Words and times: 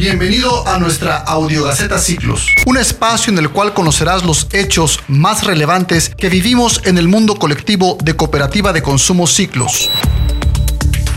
Bienvenido 0.00 0.66
a 0.66 0.78
nuestra 0.78 1.18
Audiogaceta 1.18 1.98
Ciclos, 1.98 2.46
un 2.64 2.78
espacio 2.78 3.30
en 3.30 3.38
el 3.38 3.50
cual 3.50 3.74
conocerás 3.74 4.24
los 4.24 4.46
hechos 4.50 4.98
más 5.08 5.44
relevantes 5.44 6.08
que 6.16 6.30
vivimos 6.30 6.80
en 6.86 6.96
el 6.96 7.06
mundo 7.06 7.34
colectivo 7.34 7.98
de 8.02 8.16
Cooperativa 8.16 8.72
de 8.72 8.80
Consumo 8.80 9.26
Ciclos. 9.26 9.90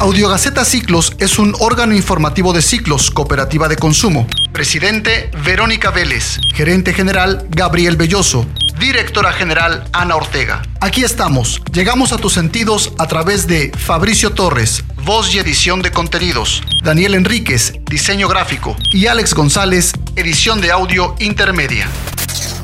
Audiogaceta 0.04 0.65
Ciclos 0.65 1.13
es 1.17 1.39
un 1.39 1.55
órgano 1.59 1.95
informativo 1.95 2.52
de 2.52 2.61
Ciclos, 2.61 3.09
Cooperativa 3.09 3.70
de 3.70 3.77
Consumo. 3.77 4.27
Presidente 4.52 5.31
Verónica 5.45 5.91
Vélez, 5.91 6.41
gerente 6.53 6.93
general 6.93 7.47
Gabriel 7.49 7.95
Belloso, 7.95 8.45
directora 8.77 9.31
general 9.31 9.88
Ana 9.93 10.17
Ortega. 10.17 10.61
Aquí 10.81 11.05
estamos, 11.05 11.61
llegamos 11.71 12.11
a 12.11 12.17
tus 12.17 12.34
sentidos 12.34 12.91
a 12.97 13.08
través 13.08 13.47
de 13.47 13.71
Fabricio 13.77 14.34
Torres, 14.34 14.84
voz 15.05 15.34
y 15.34 15.39
edición 15.39 15.81
de 15.81 15.91
contenidos, 15.91 16.63
Daniel 16.83 17.16
Enríquez, 17.16 17.72
diseño 17.85 18.27
gráfico 18.27 18.75
y 18.91 19.08
Alex 19.08 19.33
González, 19.33 19.94
edición 20.17 20.59
de 20.59 20.73
audio 20.73 21.16
intermedia. 21.20 21.88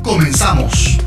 Comenzamos. 0.04 0.98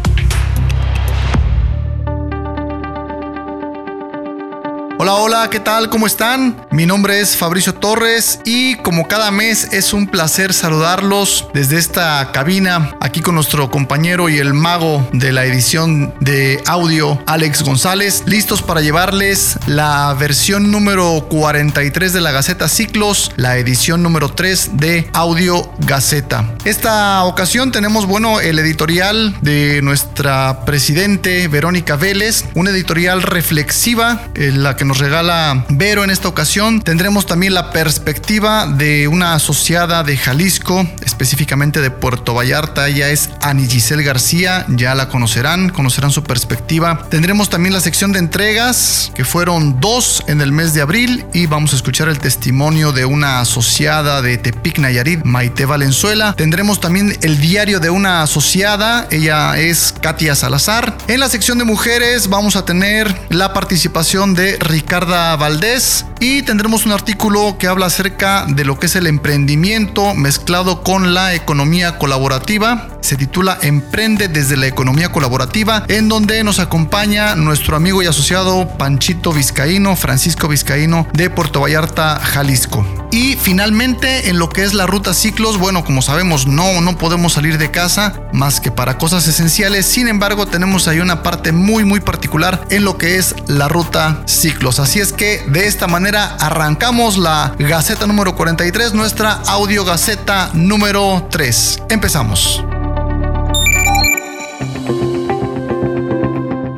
Hola, 5.02 5.14
hola, 5.14 5.50
¿qué 5.50 5.58
tal? 5.58 5.90
¿Cómo 5.90 6.06
están? 6.06 6.64
Mi 6.70 6.86
nombre 6.86 7.18
es 7.18 7.36
Fabricio 7.36 7.74
Torres 7.74 8.38
y 8.44 8.76
como 8.76 9.08
cada 9.08 9.32
mes 9.32 9.72
es 9.72 9.92
un 9.92 10.06
placer 10.06 10.54
saludarlos 10.54 11.48
desde 11.52 11.76
esta 11.76 12.30
cabina 12.30 12.96
aquí 13.00 13.20
con 13.20 13.34
nuestro 13.34 13.68
compañero 13.68 14.28
y 14.28 14.38
el 14.38 14.54
mago 14.54 15.04
de 15.12 15.32
la 15.32 15.44
edición 15.44 16.14
de 16.20 16.62
audio, 16.66 17.20
Alex 17.26 17.64
González, 17.64 18.22
listos 18.26 18.62
para 18.62 18.80
llevarles 18.80 19.58
la 19.66 20.14
versión 20.16 20.70
número 20.70 21.26
43 21.28 22.12
de 22.12 22.20
la 22.20 22.30
Gaceta 22.30 22.68
Ciclos, 22.68 23.32
la 23.34 23.58
edición 23.58 24.04
número 24.04 24.28
3 24.28 24.76
de 24.76 25.10
Audio 25.14 25.68
Gaceta. 25.80 26.54
Esta 26.64 27.24
ocasión 27.24 27.72
tenemos, 27.72 28.06
bueno, 28.06 28.38
el 28.38 28.56
editorial 28.60 29.36
de 29.40 29.80
nuestra 29.82 30.64
presidente 30.64 31.48
Verónica 31.48 31.96
Vélez, 31.96 32.44
una 32.54 32.70
editorial 32.70 33.22
reflexiva 33.22 34.28
en 34.36 34.62
la 34.62 34.76
que 34.76 34.84
nos 34.84 34.91
regala 34.98 35.64
Vero 35.68 36.04
en 36.04 36.10
esta 36.10 36.28
ocasión. 36.28 36.80
Tendremos 36.80 37.26
también 37.26 37.54
la 37.54 37.70
perspectiva 37.70 38.66
de 38.66 39.08
una 39.08 39.34
asociada 39.34 40.02
de 40.02 40.16
Jalisco, 40.16 40.86
específicamente 41.04 41.80
de 41.80 41.90
Puerto 41.90 42.34
Vallarta. 42.34 42.88
Ella 42.88 43.10
es 43.10 43.30
Ani 43.40 43.66
Giselle 43.66 44.02
García, 44.02 44.66
ya 44.68 44.94
la 44.94 45.08
conocerán, 45.08 45.68
conocerán 45.68 46.10
su 46.10 46.22
perspectiva. 46.22 47.06
Tendremos 47.10 47.50
también 47.50 47.74
la 47.74 47.80
sección 47.80 48.12
de 48.12 48.18
entregas, 48.18 49.12
que 49.14 49.24
fueron 49.24 49.80
dos 49.80 50.22
en 50.26 50.40
el 50.40 50.52
mes 50.52 50.74
de 50.74 50.82
abril, 50.82 51.24
y 51.32 51.46
vamos 51.46 51.72
a 51.72 51.76
escuchar 51.76 52.08
el 52.08 52.18
testimonio 52.18 52.92
de 52.92 53.04
una 53.04 53.40
asociada 53.40 54.22
de 54.22 54.38
Tepic 54.38 54.78
Nayarit, 54.78 55.24
Maite 55.24 55.64
Valenzuela. 55.64 56.34
Tendremos 56.34 56.80
también 56.80 57.16
el 57.22 57.40
diario 57.40 57.80
de 57.80 57.90
una 57.90 58.22
asociada, 58.22 59.06
ella 59.10 59.58
es 59.58 59.94
Katia 60.00 60.34
Salazar. 60.34 60.96
En 61.08 61.20
la 61.20 61.28
sección 61.28 61.58
de 61.58 61.64
mujeres 61.64 62.28
vamos 62.28 62.56
a 62.56 62.64
tener 62.64 63.14
la 63.28 63.52
participación 63.52 64.34
de 64.34 64.56
Ricarda 64.82 65.36
Valdés 65.36 66.04
y 66.22 66.40
tendremos 66.42 66.86
un 66.86 66.92
artículo 66.92 67.56
que 67.58 67.66
habla 67.66 67.86
acerca 67.86 68.46
de 68.46 68.64
lo 68.64 68.78
que 68.78 68.86
es 68.86 68.94
el 68.94 69.08
emprendimiento 69.08 70.14
mezclado 70.14 70.84
con 70.84 71.14
la 71.14 71.34
economía 71.34 71.98
colaborativa. 71.98 72.90
Se 73.00 73.16
titula 73.16 73.58
Emprende 73.60 74.28
desde 74.28 74.56
la 74.56 74.68
economía 74.68 75.10
colaborativa, 75.10 75.84
en 75.88 76.08
donde 76.08 76.44
nos 76.44 76.60
acompaña 76.60 77.34
nuestro 77.34 77.74
amigo 77.74 78.04
y 78.04 78.06
asociado 78.06 78.68
Panchito 78.78 79.32
Vizcaíno, 79.32 79.96
Francisco 79.96 80.46
Vizcaíno 80.46 81.08
de 81.12 81.28
Puerto 81.28 81.60
Vallarta, 81.60 82.20
Jalisco. 82.20 82.86
Y 83.10 83.36
finalmente, 83.36 84.30
en 84.30 84.38
lo 84.38 84.48
que 84.48 84.62
es 84.62 84.72
la 84.72 84.86
ruta 84.86 85.12
ciclos, 85.12 85.58
bueno, 85.58 85.84
como 85.84 86.00
sabemos, 86.00 86.46
no, 86.46 86.80
no 86.80 86.96
podemos 86.96 87.34
salir 87.34 87.58
de 87.58 87.70
casa 87.70 88.14
más 88.32 88.60
que 88.60 88.70
para 88.70 88.96
cosas 88.96 89.26
esenciales. 89.26 89.84
Sin 89.84 90.08
embargo, 90.08 90.46
tenemos 90.46 90.88
ahí 90.88 91.00
una 91.00 91.22
parte 91.22 91.52
muy, 91.52 91.84
muy 91.84 92.00
particular 92.00 92.64
en 92.70 92.84
lo 92.84 92.96
que 92.96 93.16
es 93.16 93.34
la 93.48 93.68
ruta 93.68 94.22
ciclos. 94.24 94.78
Así 94.78 95.00
es 95.00 95.12
que 95.12 95.42
de 95.48 95.66
esta 95.66 95.88
manera 95.88 96.11
arrancamos 96.16 97.16
la 97.16 97.54
Gaceta 97.58 98.06
número 98.06 98.34
43, 98.34 98.94
nuestra 98.94 99.40
audio 99.46 99.84
Gaceta 99.84 100.50
número 100.52 101.26
3. 101.30 101.84
Empezamos. 101.88 102.62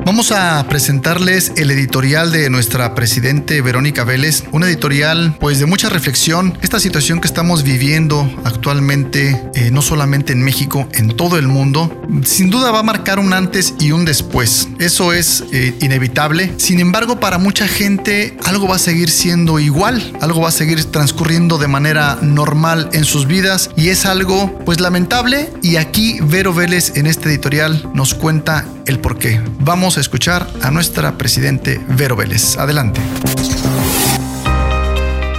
Vamos 0.05 0.31
a 0.31 0.63
presentarles 0.69 1.51
el 1.57 1.71
editorial 1.71 2.31
de 2.31 2.51
nuestra 2.51 2.93
presidente 2.93 3.59
Verónica 3.61 4.03
Vélez, 4.03 4.43
un 4.51 4.63
editorial 4.63 5.35
pues 5.39 5.57
de 5.57 5.65
mucha 5.65 5.89
reflexión. 5.89 6.55
Esta 6.61 6.79
situación 6.79 7.19
que 7.19 7.27
estamos 7.27 7.63
viviendo 7.63 8.31
actualmente, 8.43 9.41
eh, 9.55 9.71
no 9.71 9.81
solamente 9.81 10.31
en 10.31 10.43
México, 10.43 10.87
en 10.91 11.07
todo 11.07 11.39
el 11.39 11.47
mundo, 11.47 12.03
sin 12.23 12.51
duda 12.51 12.69
va 12.69 12.81
a 12.81 12.83
marcar 12.83 13.17
un 13.17 13.33
antes 13.33 13.73
y 13.79 13.93
un 13.93 14.05
después. 14.05 14.67
Eso 14.77 15.11
es 15.11 15.43
eh, 15.51 15.75
inevitable. 15.81 16.53
Sin 16.57 16.79
embargo, 16.79 17.19
para 17.19 17.39
mucha 17.39 17.67
gente 17.67 18.37
algo 18.45 18.67
va 18.67 18.75
a 18.75 18.79
seguir 18.79 19.09
siendo 19.09 19.57
igual, 19.57 20.15
algo 20.21 20.41
va 20.41 20.49
a 20.49 20.51
seguir 20.51 20.83
transcurriendo 20.85 21.57
de 21.57 21.67
manera 21.67 22.19
normal 22.21 22.91
en 22.93 23.05
sus 23.05 23.25
vidas 23.25 23.71
y 23.75 23.89
es 23.89 24.05
algo 24.05 24.59
pues 24.65 24.79
lamentable 24.79 25.49
y 25.63 25.77
aquí 25.77 26.19
Vero 26.21 26.53
Vélez 26.53 26.95
en 26.95 27.07
este 27.07 27.29
editorial 27.29 27.89
nos 27.95 28.13
cuenta 28.13 28.65
el 28.85 28.99
por 28.99 29.17
qué. 29.17 29.41
Vamos 29.59 29.94
a 29.97 30.01
escuchar 30.01 30.47
a 30.61 30.71
nuestra 30.71 31.17
presidente 31.17 31.79
Vero 31.87 32.15
Vélez. 32.15 32.57
Adelante. 32.57 33.01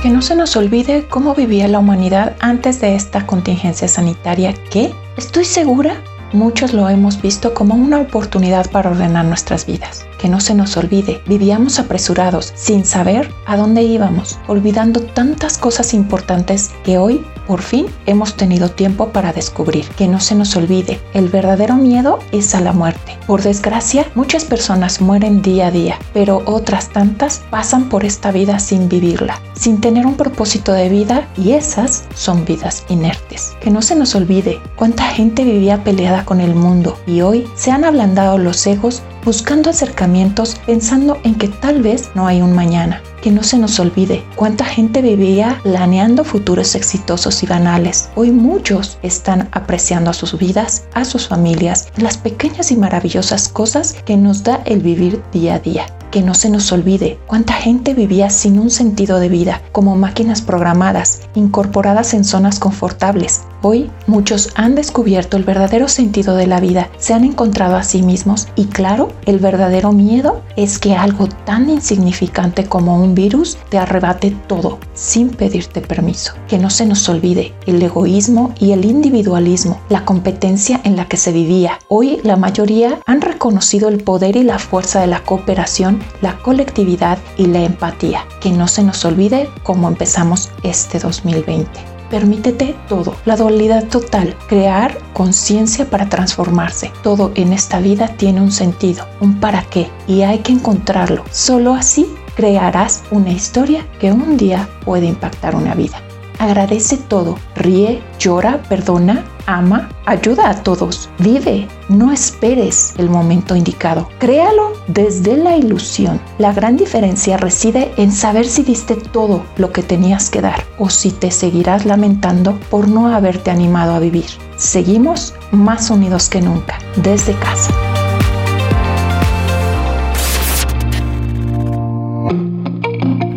Que 0.03 0.09
no 0.11 0.23
se 0.23 0.35
nos 0.37 0.57
olvide 0.57 1.07
cómo 1.09 1.35
vivía 1.35 1.69
la 1.69 1.79
humanidad 1.79 2.37
antes 2.41 2.81
de 2.81 2.95
esta 2.95 3.27
contingencia 3.27 3.89
sanitaria 3.89 4.55
que, 4.71 4.95
estoy 5.17 5.45
segura, 5.45 6.03
muchos 6.33 6.73
lo 6.73 6.89
hemos 6.89 7.21
visto 7.21 7.55
como 7.55 7.75
una 7.75 7.99
oportunidad 8.01 8.71
para 8.71 8.91
ordenar 8.91 9.25
nuestras 9.25 9.67
vidas 9.67 10.07
que 10.27 10.33
no 10.33 10.41
se 10.41 10.57
nos 10.57 10.77
olvide, 10.77 11.23
vivíamos 11.29 11.79
apresurados, 11.79 12.53
sin 12.57 12.85
saber 12.85 13.33
a 13.47 13.57
dónde 13.57 13.85
íbamos, 13.85 14.41
olvidando 14.49 15.01
tantas 15.01 15.57
cosas 15.57 15.95
importantes 15.95 16.73
que 16.83 16.99
hoy, 16.99 17.25
por 17.47 17.63
fin, 17.63 17.87
hemos 18.07 18.35
tenido 18.35 18.69
tiempo 18.69 19.11
para 19.11 19.33
descubrir. 19.33 19.85
Que 19.91 20.09
no 20.09 20.19
se 20.19 20.35
nos 20.35 20.57
olvide, 20.57 21.01
el 21.15 21.29
verdadero 21.29 21.77
miedo 21.77 22.19
es 22.33 22.57
a 22.57 22.61
la 22.61 22.73
muerte. 22.73 23.17
Por 23.29 23.41
desgracia, 23.41 24.05
muchas 24.17 24.45
personas 24.45 25.01
mueren 25.01 25.43
día 25.43 25.69
a 25.69 25.71
día, 25.71 25.97
pero 26.13 26.43
otras 26.47 26.89
tantas 26.89 27.45
pasan 27.49 27.89
por 27.89 28.05
esta 28.05 28.33
vida 28.33 28.59
sin 28.59 28.89
vivirla, 28.89 29.41
sin 29.55 29.81
tener 29.81 30.07
un 30.07 30.17
propósito 30.17 30.73
de 30.73 30.89
vida 30.89 31.29
y 31.37 31.53
esas 31.53 32.03
son 32.17 32.45
vidas 32.45 32.85
inertes. 32.89 33.55
Que 33.61 33.71
no 33.71 33.81
se 33.81 33.95
nos 33.95 34.17
olvide 34.17 34.61
cuánta 34.75 35.05
gente 35.05 35.45
vivía 35.45 35.85
peleada 35.85 36.25
con 36.25 36.41
el 36.41 36.57
mundo 36.57 36.99
y 37.07 37.21
hoy 37.21 37.47
se 37.55 37.71
han 37.71 37.85
ablandado 37.85 38.39
los 38.39 38.67
egos 38.67 39.05
buscando 39.27 39.71
acercamientos 39.71 40.57
pensando 40.67 41.19
en 41.25 41.35
que 41.35 41.49
tal 41.49 41.83
vez 41.83 42.11
no 42.15 42.29
hay 42.29 42.41
un 42.41 42.55
mañana. 42.55 43.03
Que 43.21 43.33
no 43.33 43.43
se 43.43 43.59
nos 43.59 43.81
olvide 43.81 44.25
cuánta 44.37 44.65
gente 44.65 45.03
vivía 45.03 45.59
planeando 45.65 46.23
futuros 46.23 46.77
exitosos 46.77 47.43
y 47.43 47.47
banales. 47.47 48.09
Hoy 48.15 48.31
muchos 48.31 48.99
están 49.03 49.49
apreciando 49.51 50.11
a 50.11 50.15
sus 50.15 50.39
vidas, 50.39 50.85
a 50.95 51.05
sus 51.05 51.27
familias, 51.27 51.89
las 51.97 52.19
pequeñas 52.19 52.71
y 52.71 52.77
maravillosas 52.77 53.49
cosas 53.49 53.95
que 53.95 54.17
nos 54.17 54.45
da 54.45 54.63
el 54.65 54.81
vivir 54.81 55.21
día 55.33 55.57
a 55.57 55.59
día 55.59 55.96
que 56.11 56.23
no 56.23 56.35
se 56.35 56.51
nos 56.51 56.73
olvide 56.73 57.19
cuánta 57.27 57.55
gente 57.55 57.95
vivía 57.95 58.31
sin 58.31 58.59
un 58.59 58.71
sentido 58.71 59.19
de 59.21 59.29
vida, 59.29 59.63
como 59.73 59.97
máquinas 59.97 60.43
programadas, 60.43 61.23
incorporadas 61.35 62.15
en 62.15 62.25
zonas 62.25 62.59
confortables. 62.59 63.43
Hoy 63.63 63.91
muchos 64.07 64.51
han 64.55 64.75
descubierto 64.75 65.37
el 65.37 65.45
verdadero 65.45 65.89
sentido 65.89 66.37
de 66.37 66.47
la 66.47 66.61
vida, 66.61 66.89
se 66.99 67.15
han 67.15 67.25
encontrado 67.25 67.77
a 67.77 67.83
sí 67.83 68.03
mismos 68.03 68.49
y 68.55 68.67
claro, 68.67 69.13
el 69.25 69.39
verdadero 69.39 69.93
miedo 69.93 70.43
es 70.57 70.79
que 70.79 70.95
algo 70.95 71.29
tan 71.45 71.69
insignificante 71.69 72.67
como 72.67 72.97
un 73.03 73.15
virus 73.15 73.59
te 73.69 73.79
arrebate 73.79 74.37
todo 74.47 74.79
sin 74.95 75.31
pedirte 75.31 75.81
permiso. 75.81 76.35
Que 76.49 76.59
no 76.59 76.71
se 76.71 76.87
nos 76.87 77.09
olvide 77.09 77.55
el 77.67 77.83
egoísmo 77.83 78.55
y 78.59 78.73
el 78.73 78.85
individualismo, 78.85 79.81
la 79.89 80.05
competencia 80.05 80.81
en 80.85 80.97
la 80.97 81.07
que 81.07 81.17
se 81.17 81.33
vivía. 81.33 81.79
Hoy 81.89 82.21
la 82.23 82.37
mayoría 82.37 83.01
han 83.07 83.21
reconocido 83.21 83.89
el 83.89 84.03
poder 84.03 84.37
y 84.37 84.43
la 84.43 84.59
fuerza 84.59 85.01
de 85.01 85.07
la 85.07 85.25
cooperación, 85.25 85.96
la 86.21 86.39
colectividad 86.39 87.19
y 87.37 87.47
la 87.47 87.61
empatía. 87.61 88.25
Que 88.41 88.51
no 88.51 88.69
se 88.69 88.83
nos 88.83 89.05
olvide 89.05 89.49
cómo 89.63 89.89
empezamos 89.89 90.51
este 90.63 90.99
2020. 90.99 91.97
Permítete 92.11 92.77
todo, 92.89 93.17
la 93.25 93.37
dualidad 93.37 93.89
total, 93.89 94.37
crear 94.49 94.97
conciencia 95.13 95.91
para 95.91 96.09
transformarse. 96.09 96.93
Todo 97.03 97.33
en 97.35 97.53
esta 97.53 97.81
vida 97.81 98.09
tiene 98.17 98.41
un 98.41 98.53
sentido, 98.53 99.07
un 99.21 99.41
para 99.41 99.63
qué, 99.63 99.91
y 100.07 100.23
hay 100.23 100.39
que 100.39 100.53
encontrarlo. 100.53 101.25
Solo 101.33 101.75
así 101.75 102.07
crearás 102.37 103.03
una 103.11 103.31
historia 103.31 103.85
que 103.99 104.13
un 104.13 104.37
día 104.37 104.69
puede 104.85 105.07
impactar 105.07 105.57
una 105.57 105.75
vida. 105.75 106.01
Agradece 106.39 106.97
todo, 106.97 107.39
ríe, 107.55 108.03
llora, 108.19 108.63
perdona, 108.69 109.25
ama, 109.47 109.89
ayuda 110.05 110.51
a 110.51 110.63
todos, 110.63 111.09
vive, 111.19 111.69
no 111.89 112.13
esperes 112.13 112.95
el 112.99 113.09
momento 113.09 113.57
indicado, 113.57 114.09
créalo 114.19 114.73
desde 114.87 115.37
la 115.37 115.57
ilusión. 115.57 116.21
La 116.39 116.53
gran 116.53 116.77
diferencia 116.77 117.37
reside 117.37 117.93
en 117.97 118.13
saber 118.13 118.47
si 118.47 118.63
diste 118.63 118.97
todo 118.97 119.45
lo 119.57 119.73
que 119.73 119.83
tenías 119.83 120.31
que 120.31 120.43
dar 120.43 120.65
o 120.79 120.91
si 120.91 121.11
te 121.11 121.31
seguirás 121.31 121.87
lamentando 121.87 122.59
por 122.71 122.89
no 122.89 123.09
haberte 123.09 123.51
animado 123.51 123.95
a 123.95 123.99
vivir. 123.99 124.27
Seguimos 124.57 125.35
más 125.53 125.91
unidos 125.91 126.29
que 126.29 126.41
nunca, 126.41 126.79
desde 126.97 127.35
casa. 127.35 127.73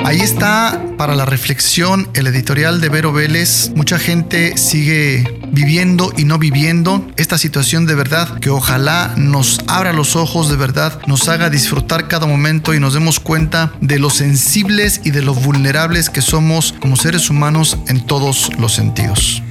Ahí 0.09 0.21
está 0.21 0.81
para 0.97 1.15
la 1.15 1.23
reflexión 1.23 2.09
el 2.15 2.25
editorial 2.25 2.81
de 2.81 2.89
Vero 2.89 3.13
Vélez. 3.13 3.69
Mucha 3.75 3.99
gente 3.99 4.57
sigue 4.57 5.39
viviendo 5.51 6.11
y 6.17 6.23
no 6.23 6.39
viviendo 6.39 7.07
esta 7.15 7.37
situación 7.37 7.85
de 7.85 7.93
verdad 7.93 8.39
que 8.39 8.49
ojalá 8.49 9.13
nos 9.17 9.59
abra 9.67 9.93
los 9.93 10.15
ojos 10.15 10.49
de 10.49 10.55
verdad, 10.55 10.99
nos 11.05 11.29
haga 11.29 11.51
disfrutar 11.51 12.07
cada 12.07 12.25
momento 12.25 12.73
y 12.73 12.79
nos 12.79 12.95
demos 12.95 13.19
cuenta 13.19 13.71
de 13.81 13.99
lo 13.99 14.09
sensibles 14.09 14.99
y 15.03 15.11
de 15.11 15.21
lo 15.21 15.35
vulnerables 15.35 16.09
que 16.09 16.23
somos 16.23 16.73
como 16.79 16.95
seres 16.95 17.29
humanos 17.29 17.77
en 17.87 18.03
todos 18.03 18.49
los 18.57 18.73
sentidos. 18.73 19.43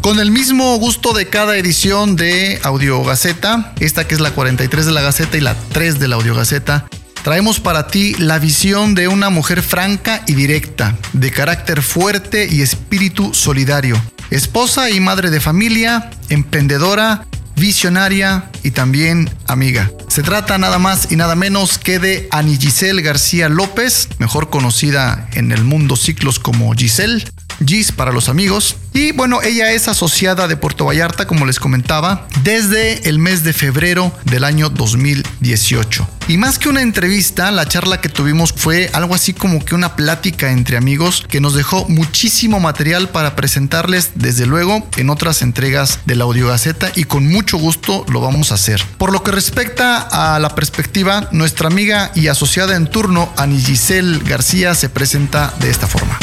Con 0.00 0.20
el 0.20 0.30
mismo 0.30 0.76
gusto 0.78 1.12
de 1.12 1.28
cada 1.28 1.56
edición 1.56 2.16
de 2.16 2.60
Audio 2.62 3.02
Gaceta, 3.02 3.74
esta 3.80 4.06
que 4.06 4.14
es 4.14 4.20
la 4.20 4.30
43 4.30 4.86
de 4.86 4.92
la 4.92 5.02
Gaceta 5.02 5.36
y 5.36 5.40
la 5.40 5.54
3 5.72 5.98
de 5.98 6.08
la 6.08 6.16
Audio 6.16 6.34
Gaceta, 6.34 6.86
traemos 7.22 7.60
para 7.60 7.88
ti 7.88 8.14
la 8.14 8.38
visión 8.38 8.94
de 8.94 9.08
una 9.08 9.28
mujer 9.28 9.62
franca 9.62 10.22
y 10.26 10.34
directa, 10.34 10.96
de 11.12 11.30
carácter 11.30 11.82
fuerte 11.82 12.48
y 12.50 12.62
espíritu 12.62 13.34
solidario, 13.34 14.00
esposa 14.30 14.88
y 14.88 15.00
madre 15.00 15.30
de 15.30 15.40
familia, 15.40 16.10
emprendedora, 16.28 17.26
visionaria 17.56 18.50
y 18.62 18.70
también 18.70 19.28
amiga. 19.46 19.90
Se 20.08 20.22
trata 20.22 20.58
nada 20.58 20.78
más 20.78 21.10
y 21.10 21.16
nada 21.16 21.34
menos 21.34 21.76
que 21.76 21.98
de 21.98 22.28
Ani 22.30 22.56
Giselle 22.56 23.02
García 23.02 23.48
López, 23.48 24.08
mejor 24.18 24.48
conocida 24.48 25.28
en 25.32 25.52
el 25.52 25.64
mundo 25.64 25.96
ciclos 25.96 26.38
como 26.38 26.72
Giselle, 26.72 27.24
Gis 27.64 27.92
para 27.92 28.12
los 28.12 28.28
amigos. 28.28 28.76
Y 28.92 29.12
bueno, 29.12 29.42
ella 29.42 29.72
es 29.72 29.88
asociada 29.88 30.48
de 30.48 30.56
Puerto 30.56 30.86
Vallarta, 30.86 31.26
como 31.26 31.46
les 31.46 31.60
comentaba, 31.60 32.26
desde 32.42 33.08
el 33.08 33.18
mes 33.18 33.44
de 33.44 33.52
febrero 33.52 34.12
del 34.24 34.44
año 34.44 34.70
2018. 34.70 36.08
Y 36.28 36.36
más 36.36 36.58
que 36.58 36.68
una 36.68 36.82
entrevista, 36.82 37.50
la 37.50 37.66
charla 37.66 38.00
que 38.00 38.08
tuvimos 38.08 38.52
fue 38.52 38.90
algo 38.92 39.14
así 39.14 39.32
como 39.32 39.64
que 39.64 39.74
una 39.74 39.96
plática 39.96 40.50
entre 40.50 40.76
amigos 40.76 41.24
que 41.28 41.40
nos 41.40 41.54
dejó 41.54 41.86
muchísimo 41.88 42.60
material 42.60 43.08
para 43.08 43.34
presentarles 43.34 44.10
desde 44.14 44.46
luego 44.46 44.86
en 44.96 45.10
otras 45.10 45.42
entregas 45.42 46.00
de 46.04 46.16
la 46.16 46.24
Audiogaceta 46.24 46.90
y 46.94 47.04
con 47.04 47.26
mucho 47.26 47.56
gusto 47.56 48.04
lo 48.08 48.20
vamos 48.20 48.52
a 48.52 48.56
hacer. 48.56 48.82
Por 48.98 49.12
lo 49.12 49.22
que 49.22 49.30
respecta 49.30 50.00
a 50.00 50.38
la 50.38 50.54
perspectiva, 50.54 51.28
nuestra 51.32 51.68
amiga 51.68 52.10
y 52.14 52.28
asociada 52.28 52.76
en 52.76 52.88
turno, 52.88 53.32
Ani 53.36 53.60
Giselle 53.60 54.18
García, 54.24 54.74
se 54.74 54.88
presenta 54.88 55.54
de 55.60 55.70
esta 55.70 55.86
forma. 55.86 56.18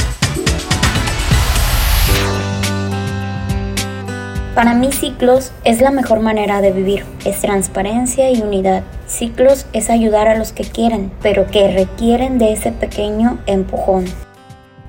Para 4.55 4.73
mí 4.73 4.89
Ciclos 4.93 5.51
es 5.65 5.81
la 5.81 5.91
mejor 5.91 6.21
manera 6.21 6.61
de 6.61 6.71
vivir, 6.71 7.05
es 7.25 7.41
transparencia 7.41 8.31
y 8.31 8.41
unidad. 8.41 8.83
Ciclos 9.05 9.65
es 9.73 9.89
ayudar 9.89 10.29
a 10.29 10.37
los 10.37 10.53
que 10.53 10.63
quieren, 10.63 11.11
pero 11.21 11.45
que 11.51 11.73
requieren 11.73 12.37
de 12.37 12.53
ese 12.53 12.71
pequeño 12.71 13.37
empujón. 13.47 14.05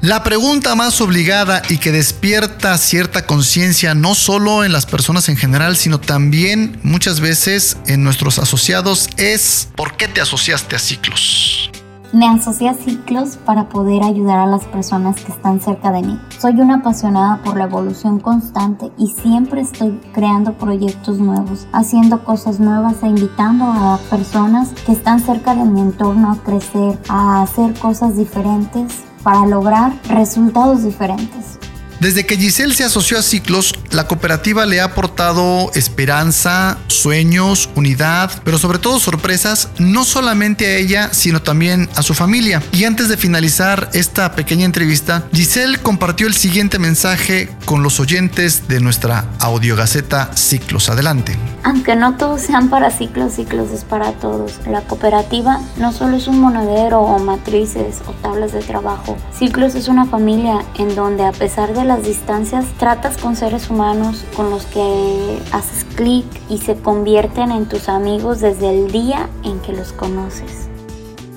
La 0.00 0.22
pregunta 0.22 0.76
más 0.76 1.00
obligada 1.00 1.62
y 1.68 1.78
que 1.78 1.90
despierta 1.90 2.78
cierta 2.78 3.26
conciencia 3.26 3.94
no 3.96 4.14
solo 4.14 4.62
en 4.62 4.70
las 4.70 4.86
personas 4.86 5.28
en 5.28 5.36
general, 5.36 5.76
sino 5.76 5.98
también 5.98 6.78
muchas 6.84 7.18
veces 7.18 7.76
en 7.88 8.04
nuestros 8.04 8.38
asociados 8.38 9.08
es 9.16 9.68
¿por 9.74 9.96
qué 9.96 10.06
te 10.06 10.20
asociaste 10.20 10.76
a 10.76 10.78
ciclos? 10.78 11.72
Me 12.12 12.28
asocié 12.28 12.68
a 12.68 12.74
ciclos 12.74 13.36
para 13.36 13.68
poder 13.68 14.04
ayudar 14.04 14.38
a 14.38 14.46
las 14.46 14.64
personas 14.64 15.22
que 15.24 15.32
están 15.32 15.60
cerca 15.60 15.90
de 15.90 16.02
mí. 16.02 16.20
Soy 16.38 16.60
una 16.60 16.76
apasionada 16.76 17.42
por 17.42 17.56
la 17.56 17.64
evolución 17.64 18.20
constante 18.20 18.92
y 18.96 19.08
siempre 19.08 19.60
estoy 19.60 20.00
creando 20.12 20.52
proyectos 20.54 21.18
nuevos, 21.18 21.66
haciendo 21.72 22.22
cosas 22.22 22.60
nuevas 22.60 23.02
e 23.02 23.08
invitando 23.08 23.64
a 23.64 23.98
personas 24.08 24.70
que 24.86 24.92
están 24.92 25.18
cerca 25.18 25.56
de 25.56 25.64
mi 25.64 25.80
entorno 25.80 26.30
a 26.30 26.36
crecer, 26.36 26.96
a 27.08 27.42
hacer 27.42 27.76
cosas 27.78 28.16
diferentes 28.16 29.02
para 29.24 29.44
lograr 29.44 29.92
resultados 30.08 30.84
diferentes. 30.84 31.58
Desde 32.00 32.26
que 32.26 32.36
Giselle 32.36 32.74
se 32.74 32.84
asoció 32.84 33.18
a 33.18 33.22
Ciclos, 33.22 33.74
la 33.90 34.06
cooperativa 34.06 34.66
le 34.66 34.80
ha 34.80 34.84
aportado 34.84 35.70
esperanza, 35.74 36.78
sueños, 36.88 37.70
unidad, 37.74 38.30
pero 38.44 38.58
sobre 38.58 38.78
todo 38.78 39.00
sorpresas, 39.00 39.70
no 39.78 40.04
solamente 40.04 40.66
a 40.66 40.76
ella, 40.76 41.08
sino 41.12 41.40
también 41.40 41.88
a 41.96 42.02
su 42.02 42.12
familia. 42.12 42.62
Y 42.72 42.84
antes 42.84 43.08
de 43.08 43.16
finalizar 43.16 43.88
esta 43.94 44.32
pequeña 44.32 44.66
entrevista, 44.66 45.24
Giselle 45.32 45.78
compartió 45.78 46.26
el 46.26 46.34
siguiente 46.34 46.78
mensaje 46.78 47.48
con 47.64 47.82
los 47.82 47.98
oyentes 47.98 48.68
de 48.68 48.80
nuestra 48.80 49.24
audiogaceta 49.38 50.30
Ciclos. 50.34 50.90
Adelante. 50.90 51.36
Aunque 51.64 51.96
no 51.96 52.16
todos 52.16 52.42
sean 52.42 52.68
para 52.68 52.90
Ciclos, 52.90 53.32
Ciclos 53.32 53.70
es 53.70 53.84
para 53.84 54.12
todos. 54.12 54.52
La 54.68 54.82
cooperativa 54.82 55.60
no 55.78 55.92
solo 55.92 56.16
es 56.16 56.28
un 56.28 56.38
monedero 56.40 57.00
o 57.00 57.18
matrices 57.18 58.02
o 58.06 58.12
tablas 58.12 58.52
de 58.52 58.60
trabajo. 58.60 59.16
Ciclos 59.36 59.74
es 59.74 59.88
una 59.88 60.04
familia 60.04 60.64
en 60.76 60.94
donde 60.94 61.24
a 61.24 61.32
pesar 61.32 61.72
de 61.72 61.85
las 61.86 62.04
distancias 62.04 62.66
tratas 62.78 63.16
con 63.16 63.36
seres 63.36 63.70
humanos 63.70 64.24
con 64.34 64.50
los 64.50 64.66
que 64.66 65.38
haces 65.52 65.84
clic 65.94 66.26
y 66.48 66.58
se 66.58 66.76
convierten 66.76 67.50
en 67.52 67.66
tus 67.66 67.88
amigos 67.88 68.40
desde 68.40 68.70
el 68.70 68.90
día 68.90 69.28
en 69.42 69.60
que 69.60 69.72
los 69.72 69.92
conoces. 69.92 70.68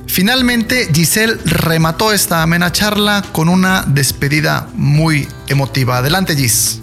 Finalmente, 0.08 0.90
Giselle 0.94 1.38
remató 1.46 2.12
esta 2.12 2.42
amena 2.42 2.72
charla 2.72 3.24
con 3.32 3.48
una 3.48 3.84
despedida 3.84 4.68
muy 4.74 5.28
emotiva. 5.48 6.00
Adelante, 6.00 6.36
Gis. 6.36 6.82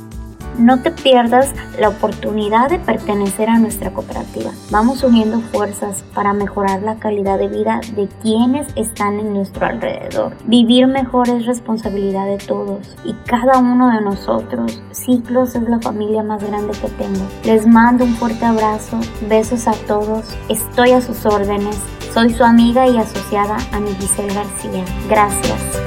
No 0.58 0.80
te 0.80 0.90
pierdas 0.90 1.52
la 1.78 1.88
oportunidad 1.88 2.70
de 2.70 2.78
pertenecer 2.78 3.50
a 3.50 3.58
nuestra 3.58 3.92
cooperativa. 3.92 4.50
Vamos 4.70 5.02
uniendo 5.02 5.40
fuerzas 5.40 6.04
para 6.14 6.32
mejorar 6.32 6.82
la 6.82 6.96
calidad 6.96 7.38
de 7.38 7.48
vida 7.48 7.80
de 7.94 8.08
quienes 8.22 8.66
están 8.74 9.20
en 9.20 9.34
nuestro 9.34 9.66
alrededor. 9.66 10.34
Vivir 10.46 10.86
mejor 10.86 11.28
es 11.28 11.46
responsabilidad 11.46 12.26
de 12.26 12.38
todos 12.38 12.96
y 13.04 13.12
cada 13.26 13.58
uno 13.58 13.90
de 13.90 14.00
nosotros. 14.00 14.80
Ciclos 14.92 15.54
es 15.54 15.68
la 15.68 15.78
familia 15.80 16.22
más 16.22 16.42
grande 16.42 16.72
que 16.80 16.88
tengo. 16.88 17.26
Les 17.44 17.66
mando 17.66 18.04
un 18.04 18.14
fuerte 18.14 18.44
abrazo, 18.44 18.98
besos 19.28 19.68
a 19.68 19.72
todos. 19.86 20.36
Estoy 20.48 20.92
a 20.92 21.00
sus 21.00 21.26
órdenes. 21.26 21.76
Soy 22.14 22.32
su 22.32 22.44
amiga 22.44 22.88
y 22.88 22.96
asociada 22.96 23.58
Giselle 24.00 24.32
García. 24.32 24.84
Gracias. 25.08 25.85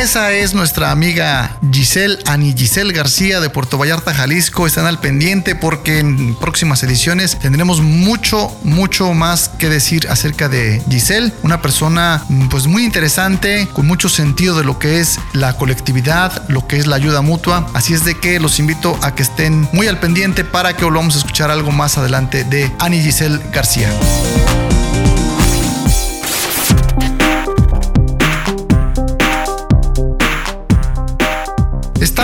Esa 0.00 0.32
es 0.32 0.54
nuestra 0.54 0.92
amiga 0.92 1.58
Giselle, 1.70 2.16
Ani 2.24 2.54
Giselle 2.56 2.94
García 2.94 3.38
de 3.38 3.50
Puerto 3.50 3.76
Vallarta, 3.76 4.14
Jalisco. 4.14 4.66
Están 4.66 4.86
al 4.86 4.98
pendiente 4.98 5.54
porque 5.54 5.98
en 5.98 6.34
próximas 6.36 6.82
ediciones 6.82 7.38
tendremos 7.38 7.82
mucho, 7.82 8.50
mucho 8.62 9.12
más 9.12 9.50
que 9.50 9.68
decir 9.68 10.08
acerca 10.08 10.48
de 10.48 10.82
Giselle. 10.88 11.34
Una 11.42 11.60
persona 11.60 12.24
mm, 12.30 12.48
pues 12.48 12.66
muy 12.66 12.86
interesante, 12.86 13.68
con 13.74 13.86
mucho 13.86 14.08
sentido 14.08 14.56
de 14.56 14.64
lo 14.64 14.78
que 14.78 15.00
es 15.00 15.20
la 15.34 15.58
colectividad, 15.58 16.48
lo 16.48 16.66
que 16.66 16.78
es 16.78 16.86
la 16.86 16.96
ayuda 16.96 17.20
mutua. 17.20 17.70
Así 17.74 17.92
es 17.92 18.06
de 18.06 18.18
que 18.18 18.40
los 18.40 18.58
invito 18.58 18.98
a 19.02 19.14
que 19.14 19.22
estén 19.22 19.68
muy 19.74 19.86
al 19.86 20.00
pendiente 20.00 20.44
para 20.44 20.74
que 20.78 20.86
volvamos 20.86 21.14
a 21.14 21.18
escuchar 21.18 21.50
algo 21.50 21.72
más 21.72 21.98
adelante 21.98 22.44
de 22.44 22.72
Ani 22.78 23.02
Giselle 23.02 23.38
García. 23.52 23.90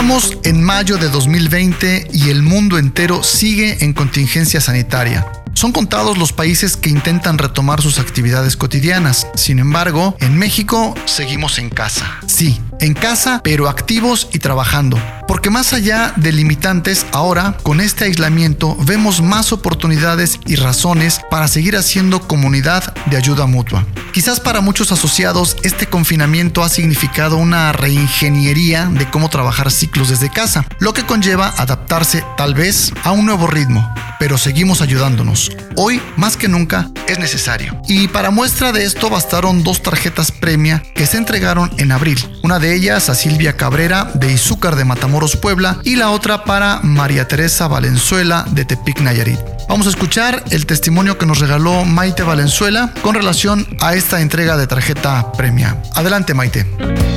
Estamos 0.07 0.39
en 0.45 0.63
mayo 0.63 0.99
de 0.99 1.09
2020 1.09 2.11
y 2.13 2.31
el 2.31 2.45
mundo 2.45 2.79
entero 2.79 3.25
sigue 3.25 3.85
en 3.85 3.93
contingencia 3.93 4.61
sanitaria. 4.61 5.27
Son 5.53 5.73
contados 5.73 6.17
los 6.17 6.33
países 6.33 6.77
que 6.77 6.91
intentan 6.91 7.39
retomar 7.39 7.83
sus 7.83 7.99
actividades 7.99 8.57
cotidianas. 8.57 9.27
Sin 9.35 9.59
embargo, 9.59 10.15
en 10.21 10.39
México 10.39 10.95
seguimos 11.07 11.59
en 11.59 11.71
casa. 11.71 12.21
Sí, 12.29 12.61
en 12.79 12.95
casa, 12.95 13.41
pero 13.43 13.69
activos 13.69 14.29
y 14.33 14.39
trabajando. 14.39 14.97
Porque 15.37 15.51
más 15.51 15.75
allá 15.75 16.15
de 16.17 16.33
limitantes, 16.33 17.05
ahora 17.13 17.59
con 17.63 17.83
este 17.83 18.05
aislamiento 18.07 18.75
vemos 18.87 19.21
más 19.21 19.53
oportunidades 19.53 20.41
y 20.47 20.57
razones 20.57 21.21
para 21.31 21.47
seguir 21.47 21.77
haciendo 21.77 22.27
comunidad 22.27 22.95
de 23.05 23.19
ayuda 23.19 23.45
mutua. 23.45 23.85
Quizás 24.15 24.41
para 24.41 24.63
muchos 24.63 24.93
asociados 24.93 25.59
este 25.63 25.89
confinamiento 25.89 26.63
ha 26.63 26.71
significado 26.71 27.37
una 27.37 27.73
reingeniería 27.73 28.87
de 28.87 29.11
cómo 29.11 29.29
trabajar 29.29 29.71
ciclos 29.71 30.09
desde 30.09 30.31
casa, 30.31 30.65
lo 30.79 30.95
que 30.95 31.05
conlleva 31.05 31.53
adaptarse 31.59 32.25
tal 32.39 32.55
vez 32.55 32.95
a 33.05 33.13
un 33.13 33.27
nuevo 33.27 33.47
ritmo, 33.47 33.87
pero 34.19 34.39
seguimos 34.39 34.81
ayudándonos. 34.81 35.53
Hoy, 35.77 36.01
más 36.17 36.39
que 36.39 36.49
nunca, 36.49 36.91
es 37.09 37.19
necesario. 37.19 37.79
Y 37.89 38.09
para 38.09 38.31
muestra 38.31 38.73
de 38.73 38.85
esto 38.85 39.11
bastaron 39.11 39.63
dos 39.63 39.83
tarjetas 39.83 40.33
premia 40.33 40.83
que 40.95 41.07
se 41.07 41.19
entregaron 41.19 41.71
en 41.77 41.93
abril. 41.93 42.19
Una 42.43 42.59
de 42.59 42.75
ellas 42.75 43.11
a 43.11 43.15
Silvia 43.15 43.59
Cabrera 43.59 44.11
de 44.15 44.33
Izúcar 44.33 44.77
de 44.77 44.87
Matamoros, 44.87 45.26
Puebla, 45.35 45.79
y 45.83 45.97
la 45.97 46.11
otra 46.11 46.45
para 46.45 46.79
María 46.85 47.27
Teresa 47.27 47.67
Valenzuela 47.67 48.45
de 48.53 48.65
Tepic, 48.65 49.01
Nayarit. 49.01 49.41
Vamos 49.69 49.87
a 49.87 49.91
escuchar 49.91 50.45
el 50.51 50.67
testimonio 50.67 51.19
que 51.19 51.27
nos 51.27 51.41
regaló 51.41 51.85
Maite 51.85 52.23
Valenzuela 52.23 52.93
con 53.03 53.17
relación 53.17 53.67
a 53.81 53.95
esta 53.95 54.21
entrega 54.21 54.57
de 54.57 54.69
tarjeta 54.69 55.33
premia. 55.33 55.83
Adelante, 55.95 56.35
Maite. 56.35 57.16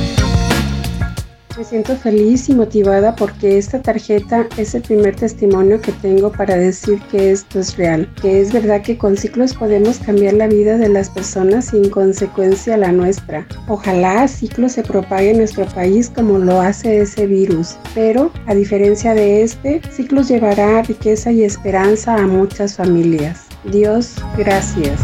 Me 1.58 1.64
siento 1.64 1.96
feliz 1.96 2.48
y 2.48 2.54
motivada 2.54 3.16
porque 3.16 3.58
esta 3.58 3.82
tarjeta 3.82 4.46
es 4.56 4.74
el 4.74 4.82
primer 4.82 5.16
testimonio 5.16 5.80
que 5.80 5.92
tengo 5.92 6.30
para 6.30 6.56
decir 6.56 7.00
que 7.10 7.32
esto 7.32 7.58
es 7.58 7.76
real, 7.76 8.08
que 8.22 8.40
es 8.40 8.52
verdad 8.52 8.82
que 8.82 8.96
con 8.96 9.16
ciclos 9.16 9.54
podemos 9.54 9.98
cambiar 9.98 10.34
la 10.34 10.46
vida 10.46 10.78
de 10.78 10.88
las 10.88 11.10
personas 11.10 11.66
sin 11.66 11.90
consecuencia 11.90 12.76
la 12.76 12.92
nuestra. 12.92 13.46
Ojalá 13.68 14.28
ciclos 14.28 14.72
se 14.72 14.84
propague 14.84 15.30
en 15.30 15.38
nuestro 15.38 15.66
país 15.66 16.08
como 16.08 16.38
lo 16.38 16.60
hace 16.60 17.00
ese 17.00 17.26
virus, 17.26 17.76
pero 17.94 18.30
a 18.46 18.54
diferencia 18.54 19.14
de 19.14 19.42
este, 19.42 19.80
ciclos 19.90 20.28
llevará 20.28 20.82
riqueza 20.82 21.32
y 21.32 21.42
esperanza 21.42 22.14
a 22.14 22.26
muchas 22.26 22.76
familias. 22.76 23.46
Dios, 23.64 24.14
gracias. 24.38 25.00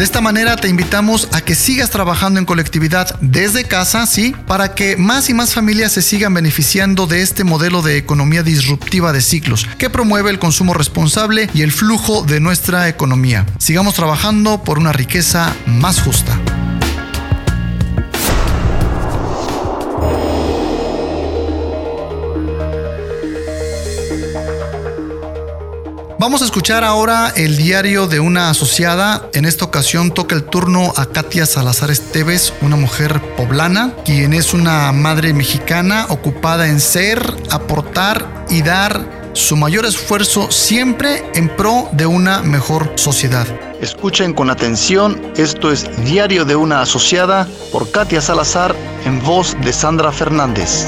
De 0.00 0.04
esta 0.04 0.22
manera 0.22 0.56
te 0.56 0.66
invitamos 0.66 1.28
a 1.30 1.42
que 1.42 1.54
sigas 1.54 1.90
trabajando 1.90 2.40
en 2.40 2.46
colectividad 2.46 3.20
desde 3.20 3.64
casa, 3.64 4.06
sí, 4.06 4.34
para 4.46 4.74
que 4.74 4.96
más 4.96 5.28
y 5.28 5.34
más 5.34 5.52
familias 5.52 5.92
se 5.92 6.00
sigan 6.00 6.32
beneficiando 6.32 7.06
de 7.06 7.20
este 7.20 7.44
modelo 7.44 7.82
de 7.82 7.98
economía 7.98 8.42
disruptiva 8.42 9.12
de 9.12 9.20
ciclos 9.20 9.68
que 9.76 9.90
promueve 9.90 10.30
el 10.30 10.38
consumo 10.38 10.72
responsable 10.72 11.50
y 11.52 11.60
el 11.60 11.70
flujo 11.70 12.22
de 12.22 12.40
nuestra 12.40 12.88
economía. 12.88 13.44
Sigamos 13.58 13.92
trabajando 13.92 14.64
por 14.64 14.78
una 14.78 14.94
riqueza 14.94 15.54
más 15.66 16.00
justa. 16.00 16.40
Vamos 26.20 26.42
a 26.42 26.44
escuchar 26.44 26.84
ahora 26.84 27.32
el 27.34 27.56
diario 27.56 28.06
de 28.06 28.20
una 28.20 28.50
asociada. 28.50 29.30
En 29.32 29.46
esta 29.46 29.64
ocasión 29.64 30.12
toca 30.12 30.34
el 30.34 30.44
turno 30.44 30.92
a 30.96 31.06
Katia 31.06 31.46
Salazar 31.46 31.90
Esteves, 31.90 32.52
una 32.60 32.76
mujer 32.76 33.22
poblana, 33.38 33.94
quien 34.04 34.34
es 34.34 34.52
una 34.52 34.92
madre 34.92 35.32
mexicana 35.32 36.04
ocupada 36.10 36.68
en 36.68 36.78
ser, 36.78 37.22
aportar 37.50 38.44
y 38.50 38.60
dar 38.60 39.30
su 39.32 39.56
mayor 39.56 39.86
esfuerzo 39.86 40.50
siempre 40.50 41.24
en 41.34 41.48
pro 41.56 41.88
de 41.92 42.04
una 42.04 42.42
mejor 42.42 42.92
sociedad. 42.96 43.46
Escuchen 43.80 44.34
con 44.34 44.50
atención, 44.50 45.32
esto 45.36 45.72
es 45.72 45.88
Diario 46.04 46.44
de 46.44 46.54
una 46.54 46.82
Asociada 46.82 47.48
por 47.72 47.90
Katia 47.90 48.20
Salazar 48.20 48.76
en 49.06 49.22
voz 49.22 49.56
de 49.62 49.72
Sandra 49.72 50.12
Fernández. 50.12 50.84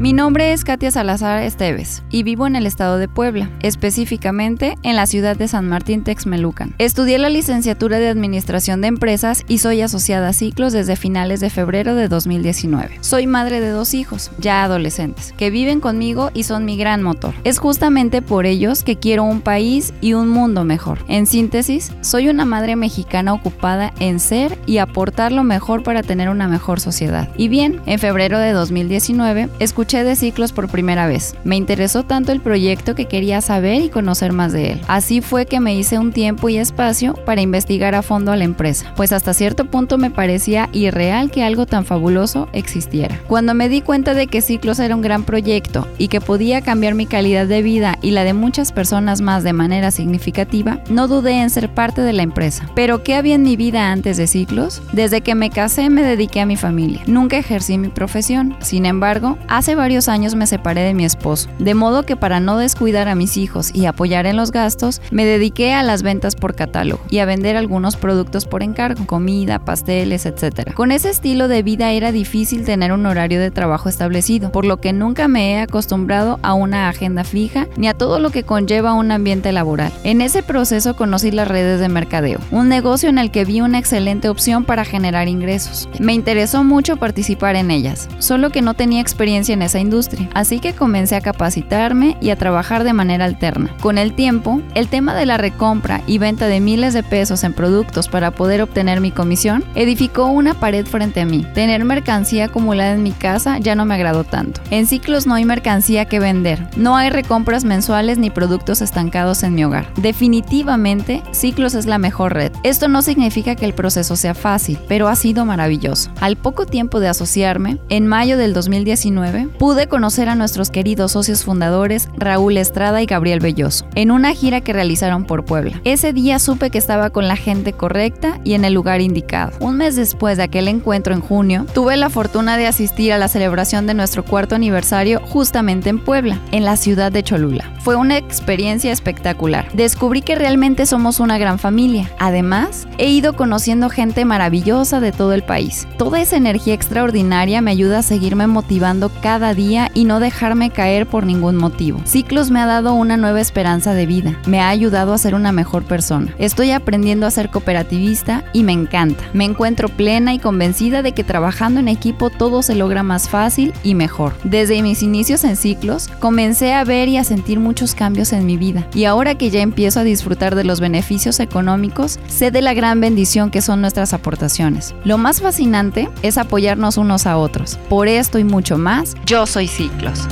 Mi 0.00 0.14
nombre 0.14 0.54
es 0.54 0.64
Katia 0.64 0.90
Salazar 0.90 1.42
Esteves 1.42 2.02
y 2.08 2.22
vivo 2.22 2.46
en 2.46 2.56
el 2.56 2.64
estado 2.64 2.96
de 2.96 3.06
Puebla, 3.06 3.50
específicamente 3.60 4.78
en 4.82 4.96
la 4.96 5.06
ciudad 5.06 5.36
de 5.36 5.46
San 5.46 5.68
Martín 5.68 6.04
Texmelucan. 6.04 6.74
Estudié 6.78 7.18
la 7.18 7.28
licenciatura 7.28 7.98
de 7.98 8.08
Administración 8.08 8.80
de 8.80 8.86
Empresas 8.86 9.44
y 9.46 9.58
soy 9.58 9.82
asociada 9.82 10.28
a 10.28 10.32
ciclos 10.32 10.72
desde 10.72 10.96
finales 10.96 11.40
de 11.40 11.50
febrero 11.50 11.94
de 11.94 12.08
2019. 12.08 12.96
Soy 13.02 13.26
madre 13.26 13.60
de 13.60 13.68
dos 13.68 13.92
hijos, 13.92 14.30
ya 14.38 14.64
adolescentes, 14.64 15.34
que 15.36 15.50
viven 15.50 15.80
conmigo 15.80 16.30
y 16.32 16.44
son 16.44 16.64
mi 16.64 16.78
gran 16.78 17.02
motor. 17.02 17.34
Es 17.44 17.58
justamente 17.58 18.22
por 18.22 18.46
ellos 18.46 18.82
que 18.84 18.96
quiero 18.96 19.24
un 19.24 19.42
país 19.42 19.92
y 20.00 20.14
un 20.14 20.30
mundo 20.30 20.64
mejor. 20.64 21.04
En 21.08 21.26
síntesis, 21.26 21.92
soy 22.00 22.30
una 22.30 22.46
madre 22.46 22.74
mexicana 22.74 23.34
ocupada 23.34 23.92
en 24.00 24.18
ser 24.18 24.58
y 24.64 24.78
aportar 24.78 25.30
lo 25.30 25.44
mejor 25.44 25.82
para 25.82 26.02
tener 26.02 26.30
una 26.30 26.48
mejor 26.48 26.80
sociedad. 26.80 27.28
Y 27.36 27.48
bien, 27.48 27.82
en 27.84 27.98
febrero 27.98 28.38
de 28.38 28.52
2019 28.52 29.50
escuché 29.90 30.04
de 30.04 30.14
ciclos 30.14 30.52
por 30.52 30.68
primera 30.68 31.08
vez. 31.08 31.34
Me 31.42 31.56
interesó 31.56 32.04
tanto 32.04 32.30
el 32.30 32.40
proyecto 32.40 32.94
que 32.94 33.06
quería 33.06 33.40
saber 33.40 33.82
y 33.82 33.88
conocer 33.88 34.32
más 34.32 34.52
de 34.52 34.70
él. 34.70 34.80
Así 34.86 35.20
fue 35.20 35.46
que 35.46 35.58
me 35.58 35.74
hice 35.74 35.98
un 35.98 36.12
tiempo 36.12 36.48
y 36.48 36.58
espacio 36.58 37.14
para 37.26 37.40
investigar 37.40 37.96
a 37.96 38.02
fondo 38.02 38.30
a 38.30 38.36
la 38.36 38.44
empresa, 38.44 38.92
pues 38.94 39.10
hasta 39.10 39.34
cierto 39.34 39.64
punto 39.64 39.98
me 39.98 40.12
parecía 40.12 40.68
irreal 40.72 41.32
que 41.32 41.42
algo 41.42 41.66
tan 41.66 41.84
fabuloso 41.84 42.48
existiera. 42.52 43.18
Cuando 43.26 43.52
me 43.52 43.68
di 43.68 43.80
cuenta 43.80 44.14
de 44.14 44.28
que 44.28 44.42
Ciclos 44.42 44.78
era 44.78 44.94
un 44.94 45.02
gran 45.02 45.24
proyecto 45.24 45.88
y 45.98 46.06
que 46.06 46.20
podía 46.20 46.60
cambiar 46.60 46.94
mi 46.94 47.06
calidad 47.06 47.48
de 47.48 47.62
vida 47.62 47.98
y 48.00 48.12
la 48.12 48.22
de 48.22 48.32
muchas 48.32 48.70
personas 48.70 49.20
más 49.20 49.42
de 49.42 49.54
manera 49.54 49.90
significativa, 49.90 50.78
no 50.88 51.08
dudé 51.08 51.40
en 51.40 51.50
ser 51.50 51.68
parte 51.68 52.02
de 52.02 52.12
la 52.12 52.22
empresa. 52.22 52.70
Pero 52.76 53.02
¿qué 53.02 53.16
había 53.16 53.34
en 53.34 53.42
mi 53.42 53.56
vida 53.56 53.90
antes 53.90 54.18
de 54.18 54.28
Ciclos? 54.28 54.82
Desde 54.92 55.20
que 55.20 55.34
me 55.34 55.50
casé 55.50 55.90
me 55.90 56.04
dediqué 56.04 56.40
a 56.40 56.46
mi 56.46 56.56
familia. 56.56 57.00
Nunca 57.06 57.38
ejercí 57.38 57.76
mi 57.76 57.88
profesión. 57.88 58.54
Sin 58.60 58.86
embargo, 58.86 59.36
hace 59.48 59.79
varios 59.80 60.08
años 60.08 60.34
me 60.34 60.46
separé 60.46 60.82
de 60.82 60.92
mi 60.92 61.06
esposo, 61.06 61.48
de 61.58 61.72
modo 61.72 62.02
que 62.02 62.14
para 62.14 62.38
no 62.38 62.58
descuidar 62.58 63.08
a 63.08 63.14
mis 63.14 63.38
hijos 63.38 63.74
y 63.74 63.86
apoyar 63.86 64.26
en 64.26 64.36
los 64.36 64.52
gastos, 64.52 65.00
me 65.10 65.24
dediqué 65.24 65.72
a 65.72 65.82
las 65.82 66.02
ventas 66.02 66.36
por 66.36 66.54
catálogo 66.54 67.00
y 67.08 67.18
a 67.18 67.24
vender 67.24 67.56
algunos 67.56 67.96
productos 67.96 68.44
por 68.44 68.62
encargo, 68.62 69.06
comida, 69.06 69.58
pasteles, 69.58 70.26
etc. 70.26 70.74
Con 70.74 70.92
ese 70.92 71.08
estilo 71.08 71.48
de 71.48 71.62
vida 71.62 71.92
era 71.92 72.12
difícil 72.12 72.66
tener 72.66 72.92
un 72.92 73.06
horario 73.06 73.40
de 73.40 73.50
trabajo 73.50 73.88
establecido, 73.88 74.52
por 74.52 74.66
lo 74.66 74.82
que 74.82 74.92
nunca 74.92 75.28
me 75.28 75.52
he 75.52 75.60
acostumbrado 75.60 76.38
a 76.42 76.52
una 76.52 76.90
agenda 76.90 77.24
fija 77.24 77.66
ni 77.78 77.88
a 77.88 77.94
todo 77.94 78.18
lo 78.18 78.28
que 78.28 78.42
conlleva 78.42 78.92
un 78.92 79.10
ambiente 79.10 79.50
laboral. 79.50 79.92
En 80.04 80.20
ese 80.20 80.42
proceso 80.42 80.94
conocí 80.94 81.30
las 81.30 81.48
redes 81.48 81.80
de 81.80 81.88
mercadeo, 81.88 82.38
un 82.50 82.68
negocio 82.68 83.08
en 83.08 83.16
el 83.16 83.30
que 83.30 83.46
vi 83.46 83.62
una 83.62 83.78
excelente 83.78 84.28
opción 84.28 84.64
para 84.64 84.84
generar 84.84 85.26
ingresos. 85.28 85.88
Me 85.98 86.12
interesó 86.12 86.64
mucho 86.64 86.98
participar 86.98 87.56
en 87.56 87.70
ellas, 87.70 88.10
solo 88.18 88.50
que 88.50 88.60
no 88.60 88.74
tenía 88.74 89.00
experiencia 89.00 89.54
en 89.54 89.62
esa 89.70 89.78
industria, 89.78 90.28
así 90.34 90.58
que 90.58 90.74
comencé 90.74 91.14
a 91.14 91.20
capacitarme 91.20 92.16
y 92.20 92.30
a 92.30 92.36
trabajar 92.36 92.82
de 92.82 92.92
manera 92.92 93.24
alterna. 93.24 93.70
Con 93.80 93.98
el 93.98 94.14
tiempo, 94.14 94.60
el 94.74 94.88
tema 94.88 95.14
de 95.14 95.26
la 95.26 95.36
recompra 95.36 96.02
y 96.08 96.18
venta 96.18 96.48
de 96.48 96.60
miles 96.60 96.92
de 96.92 97.04
pesos 97.04 97.44
en 97.44 97.52
productos 97.52 98.08
para 98.08 98.32
poder 98.32 98.62
obtener 98.62 99.00
mi 99.00 99.12
comisión 99.12 99.64
edificó 99.76 100.26
una 100.26 100.54
pared 100.54 100.86
frente 100.86 101.20
a 101.20 101.24
mí. 101.24 101.46
Tener 101.54 101.84
mercancía 101.84 102.46
acumulada 102.46 102.94
en 102.94 103.04
mi 103.04 103.12
casa 103.12 103.58
ya 103.58 103.76
no 103.76 103.84
me 103.84 103.94
agradó 103.94 104.24
tanto. 104.24 104.60
En 104.70 104.86
ciclos 104.86 105.28
no 105.28 105.34
hay 105.34 105.44
mercancía 105.44 106.06
que 106.06 106.18
vender, 106.18 106.66
no 106.76 106.96
hay 106.96 107.10
recompras 107.10 107.64
mensuales 107.64 108.18
ni 108.18 108.30
productos 108.30 108.82
estancados 108.82 109.44
en 109.44 109.54
mi 109.54 109.64
hogar. 109.64 109.86
Definitivamente, 109.94 111.22
Ciclos 111.30 111.74
es 111.74 111.86
la 111.86 111.98
mejor 111.98 112.34
red. 112.34 112.52
Esto 112.64 112.88
no 112.88 113.02
significa 113.02 113.54
que 113.54 113.66
el 113.66 113.74
proceso 113.74 114.16
sea 114.16 114.34
fácil, 114.34 114.78
pero 114.88 115.06
ha 115.06 115.14
sido 115.14 115.44
maravilloso. 115.44 116.10
Al 116.20 116.36
poco 116.36 116.66
tiempo 116.66 116.98
de 116.98 117.08
asociarme, 117.08 117.78
en 117.88 118.06
mayo 118.06 118.36
del 118.36 118.52
2019, 118.52 119.48
pude 119.60 119.88
conocer 119.88 120.30
a 120.30 120.34
nuestros 120.36 120.70
queridos 120.70 121.12
socios 121.12 121.44
fundadores 121.44 122.08
Raúl 122.16 122.56
Estrada 122.56 123.02
y 123.02 123.04
Gabriel 123.04 123.40
Belloso 123.40 123.84
en 123.94 124.10
una 124.10 124.32
gira 124.32 124.62
que 124.62 124.72
realizaron 124.72 125.26
por 125.26 125.44
Puebla. 125.44 125.82
Ese 125.84 126.14
día 126.14 126.38
supe 126.38 126.70
que 126.70 126.78
estaba 126.78 127.10
con 127.10 127.28
la 127.28 127.36
gente 127.36 127.74
correcta 127.74 128.40
y 128.42 128.54
en 128.54 128.64
el 128.64 128.72
lugar 128.72 129.02
indicado. 129.02 129.52
Un 129.60 129.76
mes 129.76 129.96
después 129.96 130.38
de 130.38 130.44
aquel 130.44 130.66
encuentro 130.66 131.12
en 131.12 131.20
junio, 131.20 131.66
tuve 131.74 131.98
la 131.98 132.08
fortuna 132.08 132.56
de 132.56 132.68
asistir 132.68 133.12
a 133.12 133.18
la 133.18 133.28
celebración 133.28 133.86
de 133.86 133.92
nuestro 133.92 134.24
cuarto 134.24 134.54
aniversario 134.54 135.20
justamente 135.26 135.90
en 135.90 135.98
Puebla, 135.98 136.40
en 136.52 136.64
la 136.64 136.78
ciudad 136.78 137.12
de 137.12 137.22
Cholula. 137.22 137.70
Fue 137.80 137.96
una 137.96 138.16
experiencia 138.16 138.92
espectacular. 138.92 139.70
Descubrí 139.74 140.22
que 140.22 140.36
realmente 140.36 140.86
somos 140.86 141.20
una 141.20 141.36
gran 141.36 141.58
familia. 141.58 142.10
Además, 142.18 142.88
he 142.96 143.10
ido 143.10 143.34
conociendo 143.34 143.90
gente 143.90 144.24
maravillosa 144.24 145.00
de 145.00 145.12
todo 145.12 145.34
el 145.34 145.42
país. 145.42 145.86
Toda 145.98 146.22
esa 146.22 146.38
energía 146.38 146.72
extraordinaria 146.72 147.60
me 147.60 147.72
ayuda 147.72 147.98
a 147.98 148.02
seguirme 148.02 148.46
motivando 148.46 149.10
cada 149.20 149.49
día 149.54 149.90
y 149.94 150.04
no 150.04 150.20
dejarme 150.20 150.70
caer 150.70 151.06
por 151.06 151.26
ningún 151.26 151.56
motivo. 151.56 152.00
Ciclos 152.04 152.50
me 152.50 152.60
ha 152.60 152.66
dado 152.66 152.94
una 152.94 153.16
nueva 153.16 153.40
esperanza 153.40 153.94
de 153.94 154.06
vida, 154.06 154.38
me 154.46 154.60
ha 154.60 154.68
ayudado 154.68 155.12
a 155.12 155.18
ser 155.18 155.34
una 155.34 155.52
mejor 155.52 155.84
persona. 155.84 156.34
Estoy 156.38 156.70
aprendiendo 156.70 157.26
a 157.26 157.30
ser 157.30 157.50
cooperativista 157.50 158.44
y 158.52 158.62
me 158.62 158.72
encanta. 158.72 159.24
Me 159.32 159.44
encuentro 159.44 159.88
plena 159.88 160.34
y 160.34 160.38
convencida 160.38 161.02
de 161.02 161.12
que 161.12 161.24
trabajando 161.24 161.80
en 161.80 161.88
equipo 161.88 162.30
todo 162.30 162.62
se 162.62 162.74
logra 162.74 163.02
más 163.02 163.28
fácil 163.28 163.72
y 163.82 163.94
mejor. 163.94 164.34
Desde 164.44 164.82
mis 164.82 165.02
inicios 165.02 165.44
en 165.44 165.56
Ciclos, 165.56 166.08
comencé 166.18 166.72
a 166.72 166.84
ver 166.84 167.08
y 167.08 167.16
a 167.16 167.24
sentir 167.24 167.60
muchos 167.60 167.94
cambios 167.94 168.32
en 168.32 168.46
mi 168.46 168.56
vida 168.56 168.86
y 168.94 169.04
ahora 169.04 169.36
que 169.36 169.50
ya 169.50 169.60
empiezo 169.60 170.00
a 170.00 170.04
disfrutar 170.04 170.54
de 170.54 170.64
los 170.64 170.80
beneficios 170.80 171.40
económicos, 171.40 172.18
sé 172.28 172.50
de 172.50 172.62
la 172.62 172.74
gran 172.74 173.00
bendición 173.00 173.50
que 173.50 173.62
son 173.62 173.80
nuestras 173.80 174.12
aportaciones. 174.12 174.94
Lo 175.04 175.18
más 175.18 175.40
fascinante 175.40 176.08
es 176.22 176.38
apoyarnos 176.38 176.96
unos 176.96 177.26
a 177.26 177.36
otros. 177.36 177.78
Por 177.88 178.08
esto 178.08 178.38
y 178.38 178.44
mucho 178.44 178.78
más, 178.78 179.14
yo 179.26 179.39
soy 179.46 179.68
Ciclos. 179.68 180.26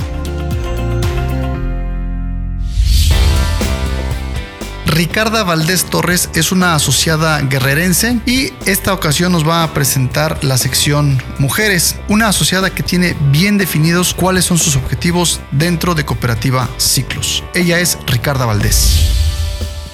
Ricarda 4.85 5.43
Valdés 5.43 5.85
Torres 5.85 6.29
es 6.33 6.51
una 6.51 6.75
asociada 6.75 7.39
guerrerense 7.41 8.19
y 8.25 8.51
esta 8.65 8.91
ocasión 8.91 9.31
nos 9.31 9.47
va 9.47 9.63
a 9.63 9.73
presentar 9.73 10.43
la 10.43 10.57
sección 10.57 11.21
Mujeres, 11.37 11.95
una 12.09 12.27
asociada 12.27 12.71
que 12.71 12.83
tiene 12.83 13.15
bien 13.31 13.57
definidos 13.57 14.13
cuáles 14.13 14.45
son 14.45 14.57
sus 14.57 14.75
objetivos 14.75 15.39
dentro 15.51 15.95
de 15.95 16.03
Cooperativa 16.03 16.67
Ciclos. 16.77 17.45
Ella 17.53 17.79
es 17.79 17.97
Ricarda 18.07 18.45
Valdés. 18.45 19.29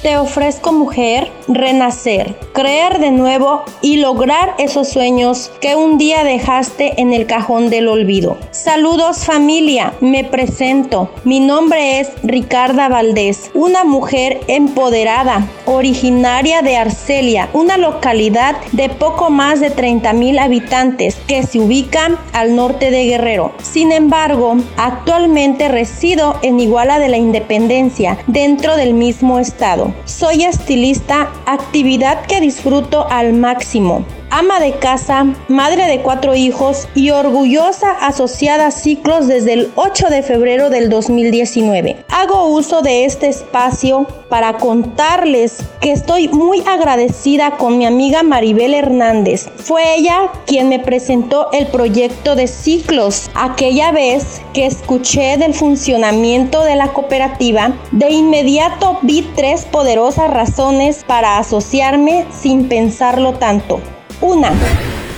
Te 0.01 0.17
ofrezco 0.17 0.71
mujer, 0.71 1.31
renacer, 1.47 2.35
creer 2.53 2.99
de 2.99 3.11
nuevo 3.11 3.63
y 3.81 3.97
lograr 3.97 4.55
esos 4.57 4.89
sueños 4.89 5.51
que 5.61 5.75
un 5.75 5.97
día 5.97 6.23
dejaste 6.23 7.01
en 7.01 7.13
el 7.13 7.25
cajón 7.25 7.69
del 7.69 7.87
olvido. 7.87 8.37
Saludos 8.51 9.25
familia, 9.25 9.93
me 10.01 10.23
presento. 10.23 11.09
Mi 11.23 11.39
nombre 11.39 11.99
es 11.99 12.09
Ricarda 12.23 12.89
Valdés, 12.89 13.51
una 13.53 13.83
mujer 13.83 14.41
empoderada, 14.47 15.47
originaria 15.65 16.61
de 16.61 16.77
Arcelia, 16.77 17.49
una 17.53 17.77
localidad 17.77 18.55
de 18.71 18.89
poco 18.89 19.29
más 19.29 19.59
de 19.59 19.69
30 19.69 20.13
mil 20.13 20.39
habitantes 20.39 21.15
que 21.27 21.43
se 21.43 21.59
ubica 21.59 22.19
al 22.33 22.55
norte 22.55 22.91
de 22.91 23.05
Guerrero. 23.05 23.53
Sin 23.61 23.91
embargo, 23.91 24.57
actualmente 24.77 25.67
resido 25.67 26.37
en 26.41 26.59
Iguala 26.59 26.99
de 26.99 27.09
la 27.09 27.17
Independencia, 27.17 28.17
dentro 28.27 28.75
del 28.75 28.93
mismo 28.93 29.39
estado. 29.39 29.93
Soy 30.05 30.43
estilista, 30.43 31.29
actividad 31.45 32.25
que 32.25 32.41
disfruto 32.41 33.07
al 33.09 33.33
máximo 33.33 34.05
ama 34.29 34.59
de 34.59 34.73
casa, 34.73 35.25
madre 35.47 35.87
de 35.87 36.01
cuatro 36.01 36.35
hijos 36.35 36.87
y 36.95 37.11
orgullosa 37.11 37.91
asociada 37.91 38.67
a 38.67 38.71
Ciclos 38.71 39.27
desde 39.27 39.53
el 39.53 39.71
8 39.75 40.07
de 40.09 40.23
febrero 40.23 40.69
del 40.69 40.89
2019. 40.89 42.05
Hago 42.09 42.47
uso 42.47 42.81
de 42.81 43.05
este 43.05 43.27
espacio 43.27 44.07
para 44.29 44.57
contarles 44.57 45.57
que 45.79 45.91
estoy 45.91 46.27
muy 46.27 46.61
agradecida 46.67 47.51
con 47.51 47.77
mi 47.77 47.85
amiga 47.85 48.23
Maribel 48.23 48.73
Hernández. 48.73 49.49
Fue 49.57 49.95
ella 49.95 50.31
quien 50.45 50.69
me 50.69 50.79
presentó 50.79 51.49
el 51.51 51.67
proyecto 51.67 52.35
de 52.35 52.47
Ciclos. 52.47 53.29
Aquella 53.35 53.91
vez 53.91 54.41
que 54.53 54.65
escuché 54.65 55.37
del 55.37 55.53
funcionamiento 55.53 56.63
de 56.63 56.75
la 56.75 56.93
cooperativa, 56.93 57.73
de 57.91 58.09
inmediato 58.09 58.99
vi 59.01 59.21
tres 59.35 59.65
poderosas 59.65 60.29
razones 60.29 61.03
para 61.05 61.37
asociarme 61.37 62.25
sin 62.31 62.67
pensarlo 62.67 63.33
tanto. 63.33 63.79
Una, 64.21 64.51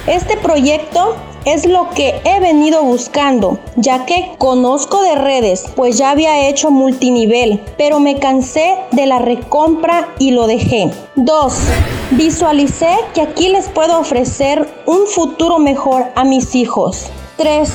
este 0.07 0.37
proyecto 0.37 1.15
es 1.45 1.65
lo 1.65 1.89
que 1.91 2.19
he 2.25 2.39
venido 2.39 2.83
buscando, 2.83 3.59
ya 3.75 4.05
que 4.05 4.35
conozco 4.37 5.01
de 5.01 5.15
redes, 5.15 5.65
pues 5.75 5.97
ya 5.97 6.09
había 6.11 6.47
hecho 6.49 6.71
multinivel, 6.71 7.61
pero 7.77 7.99
me 7.99 8.19
cansé 8.19 8.75
de 8.91 9.05
la 9.05 9.19
recompra 9.19 10.09
y 10.19 10.31
lo 10.31 10.47
dejé. 10.47 10.91
2. 11.15 11.53
Visualicé 12.11 12.89
que 13.13 13.21
aquí 13.21 13.49
les 13.49 13.69
puedo 13.69 13.99
ofrecer 13.99 14.67
un 14.85 15.07
futuro 15.07 15.59
mejor 15.59 16.05
a 16.15 16.23
mis 16.23 16.55
hijos. 16.55 17.07
3 17.37 17.69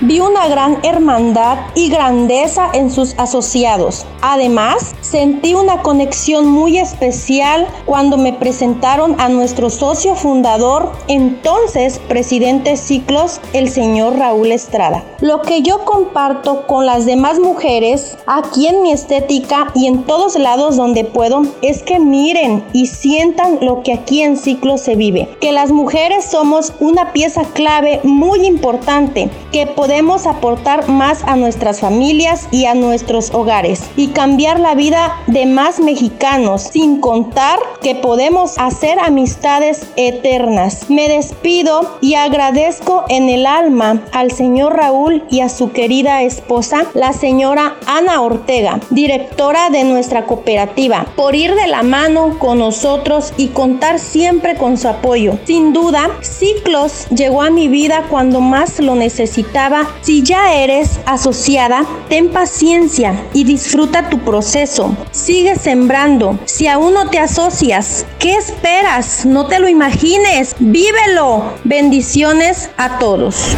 vi 0.00 0.20
una 0.20 0.46
gran 0.48 0.78
hermandad 0.84 1.58
y 1.74 1.88
grandeza 1.88 2.70
en 2.72 2.90
sus 2.90 3.14
asociados. 3.18 4.06
Además, 4.20 4.94
sentí 5.00 5.54
una 5.54 5.82
conexión 5.82 6.46
muy 6.46 6.78
especial 6.78 7.66
cuando 7.84 8.16
me 8.16 8.32
presentaron 8.32 9.20
a 9.20 9.28
nuestro 9.28 9.70
socio 9.70 10.14
fundador, 10.14 10.92
entonces 11.08 12.00
presidente 12.08 12.76
Ciclos, 12.76 13.40
el 13.52 13.68
señor 13.70 14.16
Raúl 14.18 14.52
Estrada. 14.52 15.04
Lo 15.20 15.42
que 15.42 15.62
yo 15.62 15.84
comparto 15.84 16.66
con 16.66 16.86
las 16.86 17.04
demás 17.04 17.40
mujeres 17.40 18.16
aquí 18.26 18.68
en 18.68 18.82
mi 18.82 18.92
estética 18.92 19.72
y 19.74 19.86
en 19.86 20.04
todos 20.04 20.36
lados 20.36 20.76
donde 20.76 21.04
puedo 21.04 21.42
es 21.62 21.82
que 21.82 21.98
miren 21.98 22.64
y 22.72 22.86
sientan 22.86 23.58
lo 23.62 23.82
que 23.82 23.94
aquí 23.94 24.22
en 24.22 24.36
Ciclos 24.36 24.80
se 24.80 24.94
vive. 24.94 25.28
Que 25.40 25.52
las 25.52 25.72
mujeres 25.72 26.24
somos 26.24 26.72
una 26.78 27.12
pieza 27.12 27.42
clave 27.52 28.00
muy 28.04 28.46
importante 28.46 29.30
que 29.52 29.66
podemos 29.66 29.87
podemos 29.88 30.26
aportar 30.26 30.86
más 30.90 31.24
a 31.24 31.34
nuestras 31.34 31.80
familias 31.80 32.46
y 32.50 32.66
a 32.66 32.74
nuestros 32.74 33.32
hogares 33.32 33.80
y 33.96 34.08
cambiar 34.08 34.60
la 34.60 34.74
vida 34.74 35.16
de 35.28 35.46
más 35.46 35.80
mexicanos, 35.80 36.64
sin 36.64 37.00
contar 37.00 37.58
que 37.80 37.94
podemos 37.94 38.58
hacer 38.58 38.98
amistades 38.98 39.86
eternas. 39.96 40.90
Me 40.90 41.08
despido 41.08 41.96
y 42.02 42.16
agradezco 42.16 43.06
en 43.08 43.30
el 43.30 43.46
alma 43.46 44.02
al 44.12 44.30
señor 44.30 44.76
Raúl 44.76 45.24
y 45.30 45.40
a 45.40 45.48
su 45.48 45.72
querida 45.72 46.20
esposa, 46.22 46.84
la 46.92 47.14
señora 47.14 47.76
Ana 47.86 48.20
Ortega, 48.20 48.80
directora 48.90 49.70
de 49.70 49.84
nuestra 49.84 50.26
cooperativa, 50.26 51.06
por 51.16 51.34
ir 51.34 51.54
de 51.54 51.66
la 51.66 51.82
mano 51.82 52.38
con 52.38 52.58
nosotros 52.58 53.32
y 53.38 53.48
contar 53.48 53.98
siempre 53.98 54.56
con 54.56 54.76
su 54.76 54.86
apoyo. 54.86 55.38
Sin 55.46 55.72
duda, 55.72 56.10
Ciclos 56.20 57.06
llegó 57.08 57.40
a 57.40 57.48
mi 57.48 57.68
vida 57.68 58.04
cuando 58.10 58.42
más 58.42 58.80
lo 58.80 58.94
necesitaba 58.94 59.77
si 60.00 60.22
ya 60.22 60.54
eres 60.54 61.00
asociada, 61.06 61.84
ten 62.08 62.30
paciencia 62.30 63.14
y 63.32 63.44
disfruta 63.44 64.08
tu 64.08 64.18
proceso. 64.20 64.96
Sigue 65.10 65.56
sembrando. 65.56 66.38
Si 66.44 66.66
aún 66.66 66.94
no 66.94 67.10
te 67.10 67.18
asocias, 67.18 68.06
¿qué 68.18 68.34
esperas? 68.34 69.26
No 69.26 69.46
te 69.46 69.58
lo 69.58 69.68
imagines. 69.68 70.56
Vívelo. 70.58 71.54
Bendiciones 71.64 72.70
a 72.76 72.98
todos. 72.98 73.56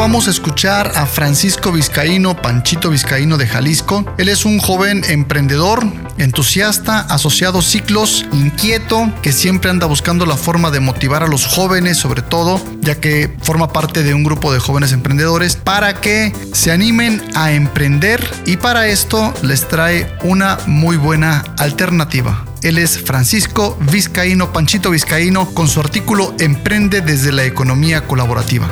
vamos 0.00 0.28
a 0.28 0.30
escuchar 0.30 0.92
a 0.96 1.04
Francisco 1.04 1.72
Vizcaíno, 1.72 2.34
Panchito 2.34 2.88
Vizcaíno 2.88 3.36
de 3.36 3.46
Jalisco. 3.46 4.04
Él 4.16 4.30
es 4.30 4.46
un 4.46 4.58
joven 4.58 5.02
emprendedor, 5.08 5.84
entusiasta, 6.24 7.00
asociado 7.00 7.62
ciclos, 7.62 8.26
inquieto, 8.32 9.12
que 9.22 9.32
siempre 9.32 9.70
anda 9.70 9.86
buscando 9.86 10.26
la 10.26 10.36
forma 10.36 10.70
de 10.70 10.80
motivar 10.80 11.22
a 11.22 11.28
los 11.28 11.46
jóvenes, 11.46 11.96
sobre 11.96 12.22
todo, 12.22 12.62
ya 12.80 12.96
que 12.96 13.36
forma 13.42 13.72
parte 13.72 14.02
de 14.02 14.14
un 14.14 14.24
grupo 14.24 14.52
de 14.52 14.60
jóvenes 14.60 14.92
emprendedores, 14.92 15.56
para 15.56 16.00
que 16.00 16.32
se 16.52 16.72
animen 16.72 17.22
a 17.34 17.52
emprender 17.52 18.26
y 18.46 18.56
para 18.56 18.86
esto 18.86 19.32
les 19.42 19.68
trae 19.68 20.10
una 20.22 20.58
muy 20.66 20.96
buena 20.96 21.44
alternativa. 21.58 22.44
Él 22.62 22.78
es 22.78 22.98
Francisco 22.98 23.78
Vizcaíno, 23.90 24.52
Panchito 24.52 24.90
Vizcaíno, 24.90 25.50
con 25.54 25.68
su 25.68 25.80
artículo 25.80 26.34
Emprende 26.38 27.00
desde 27.00 27.32
la 27.32 27.44
economía 27.44 28.06
colaborativa. 28.06 28.70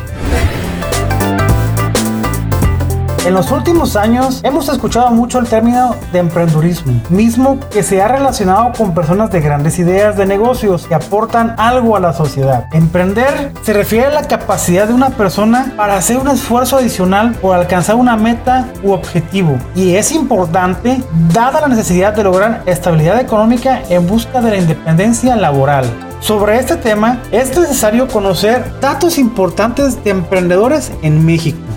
En 3.29 3.35
los 3.35 3.53
últimos 3.53 3.95
años 3.95 4.41
hemos 4.43 4.71
escuchado 4.71 5.11
mucho 5.11 5.39
el 5.39 5.47
término 5.47 5.95
de 6.15 6.19
emprendurismo, 6.19 6.99
mismo 7.11 7.61
que 7.69 7.83
se 7.83 8.01
ha 8.01 8.09
relacionado 8.09 8.73
con 8.73 8.95
personas 8.95 9.31
de 9.31 9.43
grandes 9.43 9.79
ideas 9.79 10.17
de 10.17 10.25
negocios 10.25 10.87
que 10.87 10.95
aportan 10.95 11.55
algo 11.59 11.95
a 11.95 12.01
la 12.01 12.15
sociedad. 12.15 12.65
Emprender 12.73 13.53
se 13.61 13.75
refiere 13.75 14.07
a 14.07 14.13
la 14.13 14.27
capacidad 14.27 14.89
de 14.89 14.95
una 14.95 15.11
persona 15.11 15.75
para 15.77 15.97
hacer 15.97 16.17
un 16.17 16.29
esfuerzo 16.29 16.79
adicional 16.79 17.35
por 17.35 17.55
alcanzar 17.55 17.97
una 17.97 18.17
meta 18.17 18.67
u 18.83 18.93
objetivo. 18.93 19.59
Y 19.75 19.97
es 19.97 20.11
importante 20.13 21.03
dada 21.31 21.61
la 21.61 21.69
necesidad 21.69 22.15
de 22.15 22.25
lograr 22.25 22.63
estabilidad 22.65 23.21
económica 23.21 23.83
en 23.91 24.07
busca 24.07 24.41
de 24.41 24.53
la 24.53 24.57
independencia 24.57 25.37
laboral. 25.37 25.85
Sobre 26.21 26.59
este 26.59 26.77
tema 26.77 27.21
es 27.31 27.55
necesario 27.55 28.09
conocer 28.09 28.65
datos 28.81 29.19
importantes 29.19 30.03
de 30.03 30.13
emprendedores 30.13 30.93
en 31.03 31.27
México. 31.27 31.68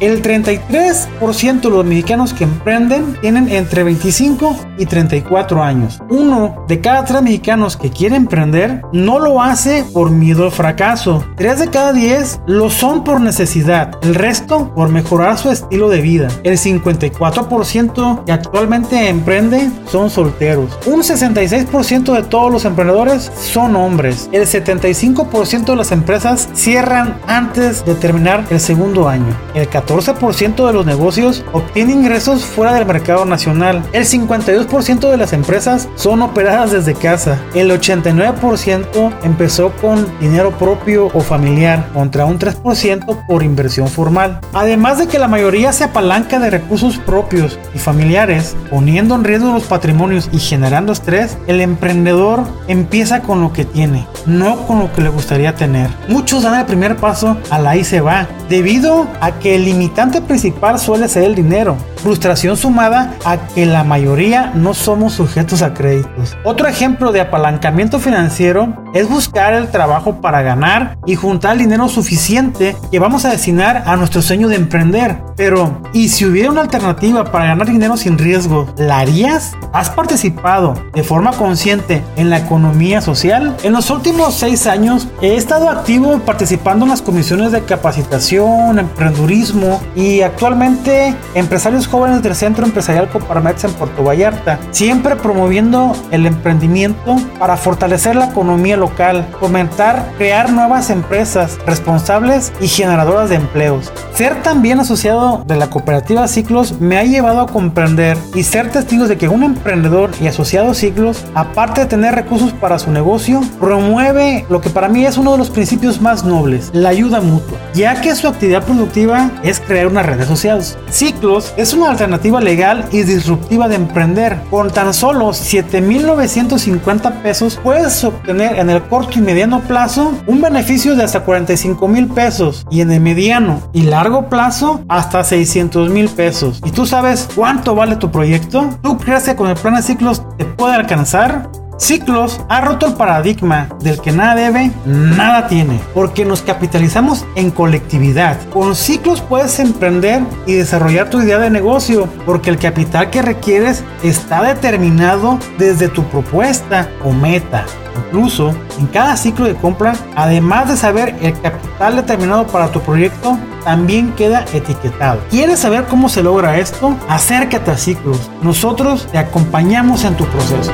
El 0.00 0.22
33% 0.22 1.60
de 1.60 1.70
los 1.70 1.84
mexicanos 1.84 2.32
que 2.32 2.44
emprenden 2.44 3.16
tienen 3.20 3.50
entre 3.50 3.84
25 3.84 4.69
y 4.80 4.86
34 4.86 5.62
años. 5.62 6.02
Uno 6.08 6.64
de 6.66 6.80
cada 6.80 7.04
tres 7.04 7.22
mexicanos 7.22 7.76
que 7.76 7.90
quiere 7.90 8.16
emprender 8.16 8.82
no 8.92 9.20
lo 9.20 9.40
hace 9.42 9.84
por 9.92 10.10
miedo 10.10 10.44
al 10.44 10.50
fracaso. 10.50 11.24
Tres 11.36 11.60
de 11.60 11.68
cada 11.68 11.92
10 11.92 12.40
lo 12.46 12.70
son 12.70 13.04
por 13.04 13.20
necesidad. 13.20 13.92
El 14.02 14.14
resto 14.14 14.74
por 14.74 14.88
mejorar 14.88 15.38
su 15.38 15.50
estilo 15.50 15.88
de 15.88 16.00
vida. 16.00 16.28
El 16.42 16.58
54% 16.58 18.24
que 18.24 18.32
actualmente 18.32 19.08
emprende 19.08 19.70
son 19.86 20.10
solteros. 20.10 20.76
Un 20.86 21.02
66% 21.02 22.12
de 22.14 22.22
todos 22.22 22.50
los 22.50 22.64
emprendedores 22.64 23.30
son 23.40 23.76
hombres. 23.76 24.28
El 24.32 24.46
75% 24.46 25.66
de 25.66 25.76
las 25.76 25.92
empresas 25.92 26.48
cierran 26.54 27.20
antes 27.26 27.84
de 27.84 27.94
terminar 27.94 28.44
el 28.50 28.58
segundo 28.58 29.08
año. 29.08 29.36
El 29.54 29.68
14 29.68 30.00
14% 30.00 30.66
de 30.66 30.72
los 30.72 30.86
negocios 30.86 31.44
obtiene 31.52 31.92
ingresos 31.92 32.44
fuera 32.44 32.74
del 32.74 32.86
mercado 32.86 33.24
nacional. 33.24 33.82
El 33.92 34.04
52% 34.04 34.69
de 34.70 35.16
las 35.16 35.32
empresas 35.32 35.88
son 35.96 36.22
operadas 36.22 36.70
desde 36.70 36.94
casa. 36.94 37.38
El 37.54 37.70
89% 37.70 39.12
empezó 39.24 39.72
con 39.72 40.06
dinero 40.20 40.52
propio 40.52 41.08
o 41.12 41.20
familiar, 41.20 41.90
contra 41.92 42.24
un 42.24 42.38
3% 42.38 43.26
por 43.26 43.42
inversión 43.42 43.88
formal. 43.88 44.40
Además 44.54 44.98
de 44.98 45.08
que 45.08 45.18
la 45.18 45.28
mayoría 45.28 45.72
se 45.72 45.84
apalanca 45.84 46.38
de 46.38 46.50
recursos 46.50 46.98
propios 46.98 47.58
y 47.74 47.78
familiares, 47.78 48.56
poniendo 48.70 49.16
en 49.16 49.24
riesgo 49.24 49.52
los 49.52 49.64
patrimonios 49.64 50.30
y 50.32 50.38
generando 50.38 50.92
estrés, 50.92 51.36
el 51.48 51.60
emprendedor 51.60 52.44
empieza 52.68 53.20
con 53.20 53.40
lo 53.40 53.52
que 53.52 53.64
tiene, 53.64 54.06
no 54.24 54.66
con 54.66 54.78
lo 54.78 54.92
que 54.92 55.02
le 55.02 55.08
gustaría 55.08 55.56
tener. 55.56 55.90
Muchos 56.08 56.44
dan 56.44 56.60
el 56.60 56.66
primer 56.66 56.96
paso 56.96 57.36
a 57.50 57.58
la 57.58 57.76
y 57.76 57.84
se 57.84 58.00
va, 58.00 58.28
debido 58.48 59.08
a 59.20 59.32
que 59.32 59.56
el 59.56 59.64
limitante 59.64 60.22
principal 60.22 60.78
suele 60.78 61.08
ser 61.08 61.24
el 61.24 61.34
dinero. 61.34 61.76
Frustración 62.02 62.56
sumada 62.56 63.14
a 63.26 63.36
que 63.36 63.66
la 63.66 63.84
mayoría 63.84 64.52
no 64.54 64.72
somos 64.72 65.12
sujetos 65.12 65.60
a 65.60 65.74
créditos. 65.74 66.34
Otro 66.44 66.66
ejemplo 66.66 67.12
de 67.12 67.20
apalancamiento 67.20 67.98
financiero 67.98 68.74
es 68.94 69.06
buscar 69.06 69.52
el 69.52 69.68
trabajo 69.68 70.22
para 70.22 70.40
ganar 70.40 70.96
y 71.04 71.14
juntar 71.14 71.52
el 71.52 71.58
dinero 71.58 71.88
suficiente 71.88 72.74
que 72.90 72.98
vamos 72.98 73.26
a 73.26 73.30
destinar 73.30 73.82
a 73.84 73.96
nuestro 73.96 74.22
sueño 74.22 74.48
de 74.48 74.56
emprender. 74.56 75.18
Pero, 75.36 75.82
¿y 75.92 76.08
si 76.08 76.24
hubiera 76.24 76.50
una 76.50 76.62
alternativa 76.62 77.30
para 77.30 77.46
ganar 77.46 77.66
dinero 77.66 77.98
sin 77.98 78.16
riesgo? 78.16 78.72
¿La 78.78 79.00
harías? 79.00 79.52
¿Has 79.74 79.90
participado 79.90 80.74
de 80.94 81.02
forma 81.02 81.32
consciente 81.32 82.02
en 82.16 82.30
la 82.30 82.38
economía 82.38 83.02
social? 83.02 83.56
En 83.62 83.74
los 83.74 83.90
últimos 83.90 84.34
seis 84.34 84.66
años 84.66 85.06
he 85.20 85.36
estado 85.36 85.68
activo 85.68 86.18
participando 86.20 86.86
en 86.86 86.90
las 86.90 87.02
comisiones 87.02 87.52
de 87.52 87.62
capacitación, 87.62 88.78
emprendurismo 88.78 89.82
y 89.94 90.22
actualmente 90.22 91.14
empresarios 91.34 91.88
jóvenes 91.90 92.22
del 92.22 92.34
Centro 92.34 92.64
Empresarial 92.64 93.08
Coparmex 93.08 93.64
en 93.64 93.72
Puerto 93.72 94.04
Vallarta, 94.04 94.58
siempre 94.70 95.16
promoviendo 95.16 95.92
el 96.10 96.26
emprendimiento 96.26 97.16
para 97.38 97.56
fortalecer 97.56 98.16
la 98.16 98.26
economía 98.26 98.76
local, 98.76 99.26
fomentar, 99.40 100.12
crear 100.16 100.50
nuevas 100.52 100.90
empresas 100.90 101.58
responsables 101.66 102.52
y 102.60 102.68
generadoras 102.68 103.30
de 103.30 103.36
empleos. 103.36 103.92
Ser 104.14 104.42
también 104.42 104.80
asociado 104.80 105.42
de 105.46 105.56
la 105.56 105.70
cooperativa 105.70 106.28
Ciclos 106.28 106.80
me 106.80 106.98
ha 106.98 107.04
llevado 107.04 107.40
a 107.40 107.46
comprender 107.46 108.16
y 108.34 108.42
ser 108.42 108.70
testigos 108.70 109.08
de 109.08 109.18
que 109.18 109.28
un 109.28 109.42
emprendedor 109.42 110.10
y 110.20 110.26
asociado 110.26 110.74
Ciclos, 110.74 111.24
aparte 111.34 111.82
de 111.82 111.86
tener 111.86 112.14
recursos 112.14 112.52
para 112.52 112.78
su 112.78 112.90
negocio, 112.90 113.40
promueve 113.58 114.46
lo 114.48 114.60
que 114.60 114.70
para 114.70 114.88
mí 114.88 115.04
es 115.06 115.16
uno 115.16 115.32
de 115.32 115.38
los 115.38 115.50
principios 115.50 116.00
más 116.00 116.24
nobles, 116.24 116.70
la 116.72 116.90
ayuda 116.90 117.20
mutua, 117.20 117.58
ya 117.74 118.00
que 118.00 118.14
su 118.14 118.28
actividad 118.28 118.62
productiva 118.62 119.30
es 119.42 119.60
crear 119.60 119.86
una 119.86 120.02
red 120.02 120.18
de 120.18 120.24
asociados. 120.24 120.78
Ciclos 120.90 121.52
es 121.56 121.72
una 121.80 121.90
alternativa 121.90 122.40
legal 122.40 122.84
y 122.92 123.02
disruptiva 123.02 123.66
de 123.68 123.76
emprender. 123.76 124.38
Con 124.50 124.70
tan 124.70 124.92
solo 124.92 125.30
7.950 125.30 127.22
pesos 127.22 127.58
puedes 127.62 128.04
obtener 128.04 128.58
en 128.58 128.68
el 128.68 128.82
corto 128.82 129.18
y 129.18 129.22
mediano 129.22 129.60
plazo 129.60 130.12
un 130.26 130.42
beneficio 130.42 130.94
de 130.94 131.04
hasta 131.04 131.20
45 131.24 131.88
mil 131.88 132.08
pesos 132.08 132.66
y 132.70 132.82
en 132.82 132.92
el 132.92 133.00
mediano 133.00 133.62
y 133.72 133.82
largo 133.82 134.28
plazo 134.28 134.84
hasta 134.88 135.24
600 135.24 135.88
mil 135.88 136.08
pesos. 136.10 136.60
¿Y 136.64 136.70
tú 136.70 136.84
sabes 136.86 137.28
cuánto 137.34 137.74
vale 137.74 137.96
tu 137.96 138.10
proyecto? 138.10 138.68
¿Tú 138.82 138.98
crees 138.98 139.24
que 139.24 139.36
con 139.36 139.48
el 139.48 139.56
plan 139.56 139.76
de 139.76 139.82
ciclos 139.82 140.22
te 140.36 140.44
puede 140.44 140.74
alcanzar? 140.74 141.48
Ciclos 141.80 142.42
ha 142.50 142.60
roto 142.60 142.86
el 142.86 142.92
paradigma 142.92 143.66
del 143.80 143.98
que 144.02 144.12
nada 144.12 144.34
debe, 144.34 144.70
nada 144.84 145.48
tiene, 145.48 145.80
porque 145.94 146.26
nos 146.26 146.42
capitalizamos 146.42 147.24
en 147.36 147.50
colectividad. 147.50 148.38
Con 148.50 148.76
Ciclos 148.76 149.22
puedes 149.22 149.58
emprender 149.60 150.22
y 150.44 150.52
desarrollar 150.52 151.08
tu 151.08 151.22
idea 151.22 151.38
de 151.38 151.48
negocio, 151.48 152.06
porque 152.26 152.50
el 152.50 152.58
capital 152.58 153.08
que 153.08 153.22
requieres 153.22 153.82
está 154.02 154.42
determinado 154.42 155.38
desde 155.58 155.88
tu 155.88 156.04
propuesta 156.04 156.90
o 157.02 157.12
meta. 157.12 157.64
Incluso 158.06 158.54
en 158.78 158.86
cada 158.86 159.16
ciclo 159.16 159.46
de 159.46 159.54
compra, 159.54 159.94
además 160.14 160.68
de 160.68 160.76
saber 160.76 161.16
el 161.22 161.32
capital 161.40 161.96
determinado 161.96 162.46
para 162.46 162.70
tu 162.70 162.80
proyecto, 162.80 163.38
también 163.64 164.12
queda 164.12 164.44
etiquetado. 164.52 165.20
¿Quieres 165.30 165.60
saber 165.60 165.86
cómo 165.86 166.10
se 166.10 166.22
logra 166.22 166.58
esto? 166.58 166.94
Acércate 167.08 167.70
a 167.70 167.78
Ciclos. 167.78 168.30
Nosotros 168.42 169.08
te 169.10 169.18
acompañamos 169.18 170.04
en 170.04 170.14
tu 170.14 170.26
proceso. 170.26 170.72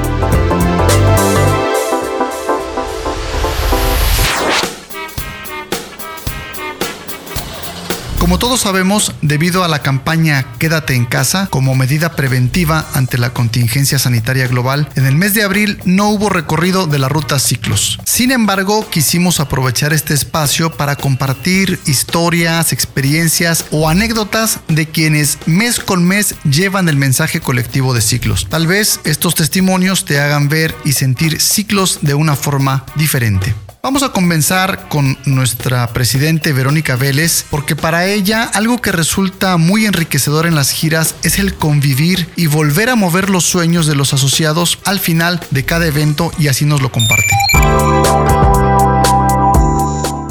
Como 8.27 8.41
todos 8.41 8.63
sabemos, 8.63 9.15
debido 9.23 9.63
a 9.63 9.69
la 9.69 9.83
campaña 9.83 10.47
Quédate 10.59 10.97
en 10.97 11.05
casa 11.05 11.47
como 11.49 11.77
medida 11.77 12.17
preventiva 12.17 12.85
ante 12.93 13.19
la 13.19 13.31
contingencia 13.31 14.01
sanitaria 14.01 14.49
global, 14.49 14.89
en 14.97 15.07
el 15.07 15.15
mes 15.15 15.33
de 15.35 15.45
abril 15.45 15.79
no 15.85 16.09
hubo 16.09 16.29
recorrido 16.29 16.89
de 16.89 16.99
la 16.99 17.09
ruta 17.09 17.39
Ciclos. 17.39 18.01
Sin 18.05 18.33
embargo, 18.33 18.91
quisimos 18.91 19.39
aprovechar 19.39 19.93
este 19.93 20.13
espacio 20.13 20.73
para 20.73 20.97
compartir 20.97 21.79
historias, 21.87 22.73
experiencias 22.73 23.67
o 23.71 23.89
anécdotas 23.89 24.59
de 24.67 24.87
quienes 24.87 25.39
mes 25.47 25.79
con 25.79 26.05
mes 26.05 26.35
llevan 26.43 26.89
el 26.89 26.97
mensaje 26.97 27.41
colectivo 27.41 27.95
de 27.95 28.03
Ciclos. 28.03 28.49
Tal 28.51 28.67
vez 28.67 28.99
estos 29.05 29.37
testimonios 29.37 30.05
te 30.05 30.19
hagan 30.19 30.49
ver 30.49 30.75
y 30.85 30.95
sentir 30.95 31.41
Ciclos 31.41 32.01
de 32.03 32.15
una 32.15 32.35
forma 32.35 32.87
diferente. 32.97 33.55
Vamos 33.87 34.03
a 34.03 34.09
comenzar 34.09 34.89
con 34.89 35.17
nuestra 35.27 35.87
presidente 35.87 36.53
Verónica 36.53 36.97
Vélez, 36.97 37.45
porque 37.49 37.77
para 37.77 38.05
ella 38.07 38.43
algo 38.43 38.83
que 38.83 38.91
resulta 38.91 39.59
muy 39.59 39.87
enriquecedor 39.87 40.47
en 40.47 40.57
las 40.57 40.73
giras 40.73 41.15
es 41.23 41.39
el 41.39 41.55
convivir 41.55 42.29
y 42.35 42.49
volver 42.49 42.91
a 42.91 42.97
mover 42.97 43.31
los 43.31 43.45
sueños 43.45 43.87
de 43.87 43.95
los 43.95 44.13
asociados 44.13 44.81
al 44.85 44.99
final 44.99 45.39
de 45.53 45.65
cada 45.65 45.87
evento 45.87 46.33
y 46.37 46.49
así 46.49 46.65
nos 46.65 46.83
lo 46.83 46.91
comparte. 46.91 47.33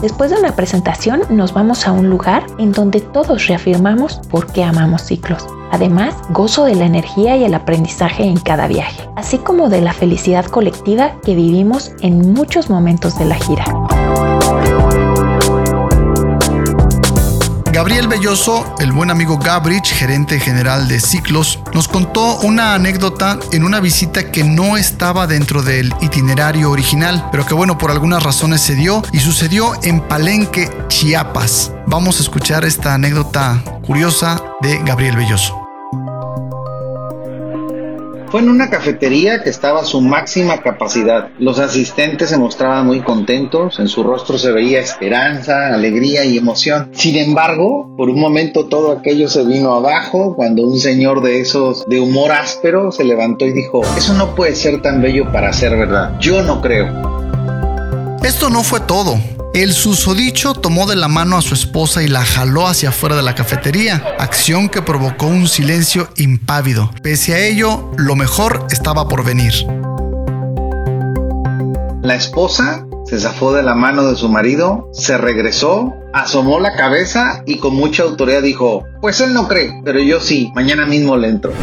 Después 0.05 0.29
de 0.29 0.37
una 0.37 0.55
presentación 0.55 1.23
nos 1.31 1.51
vamos 1.51 1.87
a 1.87 1.91
un 1.91 2.11
lugar 2.11 2.45
en 2.59 2.71
donde 2.71 3.01
todos 3.01 3.47
reafirmamos 3.47 4.21
por 4.29 4.45
qué 4.45 4.63
amamos 4.63 5.01
ciclos. 5.01 5.47
Además, 5.71 6.13
gozo 6.29 6.63
de 6.65 6.75
la 6.75 6.85
energía 6.85 7.35
y 7.37 7.43
el 7.43 7.55
aprendizaje 7.55 8.23
en 8.23 8.37
cada 8.37 8.67
viaje, 8.67 9.09
así 9.15 9.39
como 9.39 9.67
de 9.67 9.81
la 9.81 9.93
felicidad 9.93 10.45
colectiva 10.45 11.19
que 11.23 11.33
vivimos 11.33 11.91
en 12.01 12.33
muchos 12.33 12.69
momentos 12.69 13.17
de 13.17 13.25
la 13.25 13.33
gira. 13.33 13.65
Gabriel 17.75 18.07
Belloso, 18.07 18.73
el 18.79 18.93
buen 18.93 19.11
amigo 19.11 19.37
Gabrich, 19.37 19.93
gerente 19.93 20.39
general 20.39 20.87
de 20.87 21.01
Ciclos, 21.01 21.59
nos 21.73 21.89
contó 21.89 22.37
una 22.37 22.73
anécdota 22.73 23.37
en 23.51 23.65
una 23.65 23.81
visita 23.81 24.31
que 24.31 24.45
no 24.45 24.77
estaba 24.77 25.27
dentro 25.27 25.61
del 25.61 25.93
itinerario 25.99 26.71
original, 26.71 27.27
pero 27.33 27.45
que 27.45 27.53
bueno, 27.53 27.77
por 27.77 27.91
algunas 27.91 28.23
razones 28.23 28.61
se 28.61 28.75
dio 28.75 29.03
y 29.11 29.19
sucedió 29.19 29.73
en 29.83 29.99
Palenque, 29.99 30.71
Chiapas. 30.87 31.73
Vamos 31.85 32.19
a 32.19 32.23
escuchar 32.23 32.63
esta 32.63 32.93
anécdota 32.93 33.61
curiosa 33.85 34.41
de 34.61 34.77
Gabriel 34.85 35.17
Belloso. 35.17 35.64
Fue 38.35 38.41
en 38.41 38.49
una 38.49 38.69
cafetería 38.69 39.43
que 39.43 39.49
estaba 39.49 39.79
a 39.79 39.85
su 39.85 40.01
máxima 40.01 40.57
capacidad. 40.57 41.29
Los 41.39 41.57
asistentes 41.57 42.31
se 42.31 42.37
mostraban 42.37 42.85
muy 42.85 42.99
contentos, 42.99 43.79
en 43.79 43.87
su 43.87 44.03
rostro 44.03 44.37
se 44.37 44.51
veía 44.51 44.81
esperanza, 44.81 45.73
alegría 45.73 46.25
y 46.25 46.37
emoción. 46.37 46.89
Sin 46.91 47.15
embargo, 47.15 47.95
por 47.95 48.09
un 48.09 48.19
momento 48.19 48.65
todo 48.65 48.91
aquello 48.91 49.29
se 49.29 49.45
vino 49.45 49.73
abajo 49.73 50.35
cuando 50.35 50.63
un 50.63 50.77
señor 50.77 51.21
de 51.21 51.39
esos 51.39 51.85
de 51.85 52.01
humor 52.01 52.33
áspero 52.33 52.91
se 52.91 53.05
levantó 53.05 53.45
y 53.45 53.53
dijo, 53.53 53.83
eso 53.97 54.13
no 54.15 54.35
puede 54.35 54.53
ser 54.53 54.81
tan 54.81 55.01
bello 55.01 55.31
para 55.31 55.53
ser 55.53 55.77
verdad. 55.77 56.19
Yo 56.19 56.41
no 56.41 56.59
creo. 56.59 56.89
Esto 58.21 58.49
no 58.49 58.63
fue 58.63 58.81
todo. 58.81 59.17
El 59.55 59.71
susodicho 59.71 60.53
tomó 60.53 60.85
de 60.85 60.97
la 60.97 61.07
mano 61.07 61.37
a 61.37 61.41
su 61.41 61.53
esposa 61.53 62.03
y 62.03 62.09
la 62.09 62.25
jaló 62.25 62.67
hacia 62.67 62.89
afuera 62.89 63.15
de 63.15 63.21
la 63.21 63.35
cafetería, 63.35 64.03
acción 64.19 64.67
que 64.67 64.81
provocó 64.81 65.27
un 65.27 65.47
silencio 65.47 66.09
impávido. 66.17 66.91
Pese 67.01 67.35
a 67.35 67.39
ello, 67.39 67.89
lo 67.95 68.17
mejor 68.17 68.67
estaba 68.69 69.07
por 69.07 69.23
venir. 69.23 69.53
La 72.01 72.15
esposa 72.15 72.85
se 73.05 73.17
zafó 73.17 73.53
de 73.53 73.63
la 73.63 73.75
mano 73.75 74.03
de 74.03 74.17
su 74.17 74.27
marido, 74.27 74.89
se 74.91 75.17
regresó, 75.17 75.93
asomó 76.13 76.59
la 76.59 76.75
cabeza 76.75 77.41
y 77.45 77.57
con 77.59 77.75
mucha 77.75 78.03
autoridad 78.03 78.43
dijo, 78.43 78.83
pues 78.99 79.21
él 79.21 79.33
no 79.33 79.47
cree, 79.47 79.71
pero 79.85 80.01
yo 80.01 80.19
sí, 80.19 80.51
mañana 80.53 80.85
mismo 80.85 81.15
le 81.15 81.29
entro. 81.29 81.53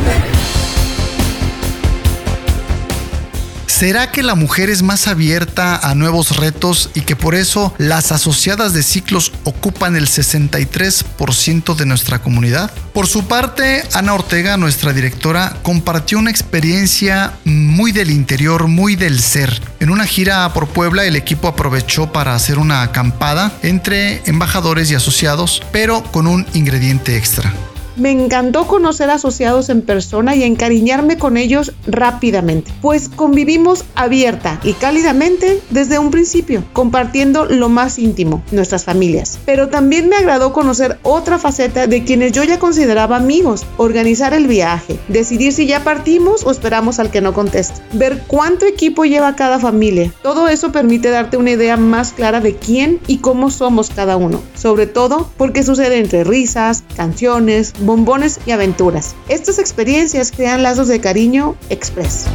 ¿Será 3.83 4.13
que 4.13 4.23
la 4.23 4.37
mujer 4.37 4.71
es 4.71 4.85
más 4.85 5.09
abierta 5.09 5.75
a 5.77 5.97
nuevos 5.97 6.37
retos 6.37 6.91
y 6.95 7.01
que 7.01 7.17
por 7.17 7.35
eso 7.35 7.75
las 7.79 8.13
asociadas 8.13 8.75
de 8.75 8.85
ciclos 8.85 9.33
ocupan 9.43 9.97
el 9.97 10.07
63% 10.07 11.75
de 11.75 11.85
nuestra 11.85 12.21
comunidad? 12.21 12.71
Por 12.95 13.09
su 13.09 13.27
parte, 13.27 13.83
Ana 13.93 14.15
Ortega, 14.15 14.57
nuestra 14.57 14.93
directora, 14.93 15.57
compartió 15.65 16.21
una 16.21 16.31
experiencia 16.31 17.33
muy 17.45 17.91
del 17.91 18.13
interior, 18.13 18.69
muy 18.69 18.95
del 18.95 19.21
ser. 19.21 19.61
En 19.81 19.91
una 19.91 20.07
gira 20.07 20.53
por 20.53 20.69
Puebla, 20.69 21.05
el 21.05 21.17
equipo 21.17 21.49
aprovechó 21.49 22.13
para 22.13 22.37
hacer 22.37 22.61
una 22.61 22.83
acampada 22.83 23.51
entre 23.65 24.23
embajadores 24.27 24.93
y 24.93 24.95
asociados, 24.95 25.61
pero 25.73 26.05
con 26.05 26.29
un 26.29 26.47
ingrediente 26.55 27.17
extra. 27.17 27.53
Me 27.97 28.11
encantó 28.11 28.67
conocer 28.67 29.11
asociados 29.11 29.69
en 29.69 29.83
persona 29.83 30.35
y 30.35 30.45
encariñarme 30.45 31.19
con 31.19 31.37
ellos 31.37 31.73
rápidamente, 31.87 32.73
pues 32.81 33.09
convivimos 33.09 33.85
abierta 33.95 34.61
y 34.63 34.73
cálidamente 34.73 35.61
desde 35.71 35.99
un 35.99 36.11
principio, 36.11 36.65
compartiendo 36.73 37.45
lo 37.45 37.69
más 37.69 37.99
íntimo, 37.99 38.43
nuestras 38.51 38.85
familias. 38.85 39.39
Pero 39.45 39.69
también 39.69 40.09
me 40.09 40.17
agradó 40.17 40.53
conocer 40.53 40.99
otra 41.03 41.39
faceta 41.39 41.87
de 41.87 42.05
quienes 42.05 42.33
yo 42.33 42.45
ya 42.45 42.59
consideraba 42.59 43.17
amigos, 43.17 43.65
organizar 43.77 44.35
el 44.35 44.47
viaje, 44.47 44.99
decidir 45.09 45.53
si 45.53 45.67
ya 45.67 45.85
partimos 45.85 46.45
o 46.45 46.51
esperamos 46.51 46.99
al 46.99 47.11
que 47.11 47.21
no 47.21 47.35
conteste, 47.35 47.83
ver 47.93 48.23
cuánto 48.27 48.67
equipo 48.67 49.05
lleva 49.05 49.37
cada 49.37 49.59
familia. 49.59 50.13
Todo 50.23 50.49
eso 50.49 50.73
permite 50.73 51.11
darte 51.11 51.37
una 51.37 51.53
idea 51.53 51.77
más 51.77 52.13
clara 52.13 52.41
de 52.41 52.57
quién 52.57 53.01
y 53.07 53.19
cómo 53.19 53.51
somos 53.51 53.91
cada 53.91 54.17
uno, 54.17 54.41
sobre 54.55 54.87
todo 54.87 55.31
porque 55.37 55.63
sucede 55.63 55.99
entre 55.99 56.25
risas, 56.25 56.85
canciones, 56.97 57.75
bombones 57.83 58.41
y 58.47 58.53
aventuras. 58.53 59.15
Estas 59.29 59.59
experiencias 59.59 60.33
crean 60.33 60.63
lazos 60.63 60.89
de 60.89 61.01
cariño 61.01 61.57
express. 61.71 62.27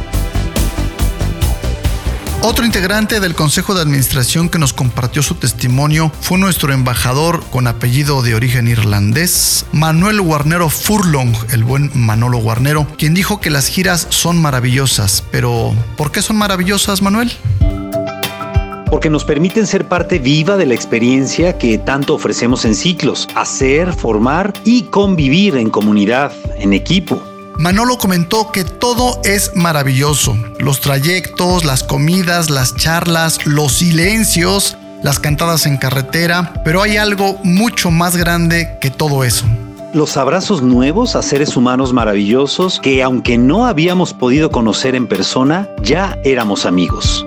Otro 2.40 2.64
integrante 2.64 3.18
del 3.18 3.34
Consejo 3.34 3.74
de 3.74 3.82
Administración 3.82 4.48
que 4.48 4.60
nos 4.60 4.72
compartió 4.72 5.22
su 5.24 5.34
testimonio 5.34 6.12
fue 6.20 6.38
nuestro 6.38 6.72
embajador 6.72 7.42
con 7.50 7.66
apellido 7.66 8.22
de 8.22 8.36
origen 8.36 8.68
irlandés, 8.68 9.66
Manuel 9.72 10.20
Guarnero 10.20 10.70
Furlong, 10.70 11.34
el 11.50 11.64
buen 11.64 11.90
Manolo 11.94 12.38
Guarnero, 12.38 12.86
quien 12.96 13.12
dijo 13.12 13.40
que 13.40 13.50
las 13.50 13.66
giras 13.66 14.06
son 14.10 14.40
maravillosas. 14.40 15.24
Pero, 15.32 15.74
¿por 15.96 16.12
qué 16.12 16.22
son 16.22 16.36
maravillosas, 16.36 17.02
Manuel? 17.02 17.36
Porque 18.90 19.10
nos 19.10 19.24
permiten 19.24 19.66
ser 19.66 19.86
parte 19.86 20.18
viva 20.18 20.56
de 20.56 20.66
la 20.66 20.74
experiencia 20.74 21.58
que 21.58 21.78
tanto 21.78 22.14
ofrecemos 22.14 22.64
en 22.64 22.74
ciclos, 22.74 23.28
hacer, 23.34 23.92
formar 23.92 24.52
y 24.64 24.84
convivir 24.84 25.56
en 25.56 25.70
comunidad, 25.70 26.32
en 26.56 26.72
equipo. 26.72 27.22
Manolo 27.58 27.98
comentó 27.98 28.52
que 28.52 28.64
todo 28.64 29.20
es 29.24 29.54
maravilloso, 29.56 30.36
los 30.58 30.80
trayectos, 30.80 31.64
las 31.64 31.82
comidas, 31.82 32.50
las 32.50 32.76
charlas, 32.76 33.46
los 33.46 33.72
silencios, 33.72 34.76
las 35.02 35.18
cantadas 35.18 35.66
en 35.66 35.76
carretera, 35.76 36.52
pero 36.64 36.82
hay 36.82 36.96
algo 36.96 37.38
mucho 37.42 37.90
más 37.90 38.16
grande 38.16 38.78
que 38.80 38.90
todo 38.90 39.24
eso 39.24 39.44
los 39.94 40.18
abrazos 40.18 40.62
nuevos 40.62 41.16
a 41.16 41.22
seres 41.22 41.56
humanos 41.56 41.94
maravillosos 41.94 42.78
que 42.78 43.02
aunque 43.02 43.38
no 43.38 43.66
habíamos 43.66 44.12
podido 44.12 44.50
conocer 44.50 44.94
en 44.94 45.06
persona, 45.06 45.66
ya 45.82 46.18
éramos 46.24 46.66
amigos. 46.66 47.26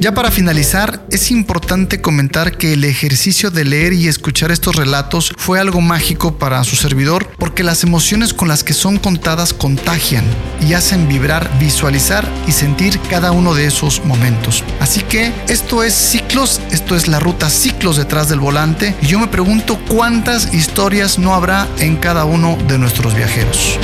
Ya 0.00 0.14
para 0.14 0.30
finalizar, 0.30 1.04
es 1.10 1.30
importante 1.30 2.00
comentar 2.00 2.56
que 2.56 2.72
el 2.72 2.84
ejercicio 2.84 3.50
de 3.50 3.66
leer 3.66 3.92
y 3.92 4.08
escuchar 4.08 4.50
estos 4.50 4.74
relatos 4.74 5.30
fue 5.36 5.60
algo 5.60 5.82
mágico 5.82 6.38
para 6.38 6.64
su 6.64 6.74
servidor 6.74 7.28
porque 7.36 7.62
las 7.62 7.84
emociones 7.84 8.32
con 8.32 8.48
las 8.48 8.64
que 8.64 8.72
son 8.72 8.96
contadas 8.96 9.52
contagian 9.52 10.24
y 10.66 10.72
hacen 10.72 11.06
vibrar, 11.06 11.50
visualizar 11.58 12.26
y 12.46 12.52
sentir 12.52 12.98
cada 13.10 13.32
uno 13.32 13.52
de 13.52 13.66
esos 13.66 14.02
momentos. 14.06 14.64
Así 14.80 15.02
que 15.02 15.34
esto 15.48 15.84
es 15.84 15.92
ciclos, 15.92 16.62
esto 16.70 16.96
es 16.96 17.06
la 17.06 17.20
ruta 17.20 17.50
ciclos 17.50 17.98
detrás 17.98 18.30
del 18.30 18.40
volante 18.40 18.96
y 19.02 19.06
yo 19.06 19.18
me 19.18 19.28
pregunto 19.28 19.78
cuántas 19.86 20.54
historias 20.54 21.18
no 21.18 21.34
habrá 21.34 21.68
en 21.78 21.98
cada 21.98 22.24
uno 22.24 22.56
de 22.68 22.78
nuestros 22.78 23.14
viajeros. 23.14 23.78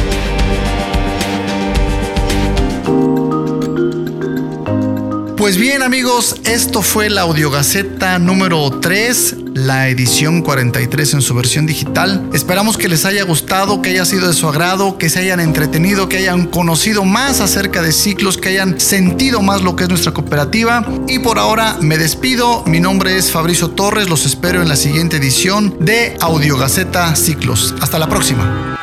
Pues 5.46 5.58
bien 5.58 5.84
amigos, 5.84 6.34
esto 6.42 6.82
fue 6.82 7.08
la 7.08 7.20
Audiogaceta 7.20 8.18
número 8.18 8.68
3, 8.80 9.36
la 9.54 9.88
edición 9.88 10.42
43 10.42 11.14
en 11.14 11.22
su 11.22 11.36
versión 11.36 11.66
digital. 11.66 12.28
Esperamos 12.32 12.76
que 12.76 12.88
les 12.88 13.04
haya 13.04 13.22
gustado, 13.22 13.80
que 13.80 13.90
haya 13.90 14.04
sido 14.04 14.26
de 14.26 14.34
su 14.34 14.48
agrado, 14.48 14.98
que 14.98 15.08
se 15.08 15.20
hayan 15.20 15.38
entretenido, 15.38 16.08
que 16.08 16.16
hayan 16.16 16.46
conocido 16.46 17.04
más 17.04 17.40
acerca 17.40 17.80
de 17.80 17.92
ciclos, 17.92 18.38
que 18.38 18.48
hayan 18.48 18.80
sentido 18.80 19.40
más 19.40 19.62
lo 19.62 19.76
que 19.76 19.84
es 19.84 19.88
nuestra 19.88 20.12
cooperativa. 20.12 20.84
Y 21.06 21.20
por 21.20 21.38
ahora 21.38 21.76
me 21.80 21.96
despido, 21.96 22.64
mi 22.66 22.80
nombre 22.80 23.16
es 23.16 23.30
Fabricio 23.30 23.70
Torres, 23.70 24.08
los 24.08 24.26
espero 24.26 24.62
en 24.62 24.68
la 24.68 24.74
siguiente 24.74 25.18
edición 25.18 25.76
de 25.78 26.16
Audiogaceta 26.18 27.14
Ciclos. 27.14 27.72
Hasta 27.80 28.00
la 28.00 28.08
próxima. 28.08 28.76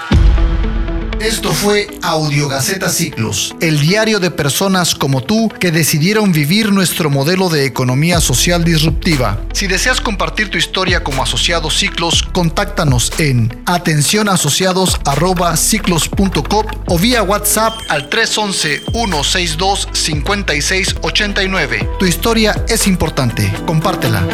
Esto 1.24 1.52
fue 1.54 1.88
Audiogaceta 2.02 2.90
Ciclos, 2.90 3.56
el 3.62 3.80
diario 3.80 4.20
de 4.20 4.30
personas 4.30 4.94
como 4.94 5.24
tú 5.24 5.48
que 5.48 5.72
decidieron 5.72 6.34
vivir 6.34 6.74
nuestro 6.74 7.10
modelo 7.10 7.48
de 7.48 7.66
economía 7.66 8.20
social 8.20 8.66
disruptiva. 8.66 9.40
Si 9.54 9.68
deseas 9.68 10.02
compartir 10.02 10.50
tu 10.50 10.58
historia 10.58 11.02
como 11.02 11.24
asociado 11.24 11.72
Ciclos, 11.72 12.24
contáctanos 12.24 13.14
en 13.20 13.64
atencionasociados@ciclos.com 13.66 16.66
o 16.88 17.00
vía 17.00 17.24
WhatsApp 17.24 17.72
al 17.88 18.10
311 18.10 18.82
162 18.92 19.88
5689. 19.94 21.88
Tu 22.00 22.06
historia 22.06 22.66
es 22.68 22.86
importante, 22.86 23.50
compártela. 23.66 24.28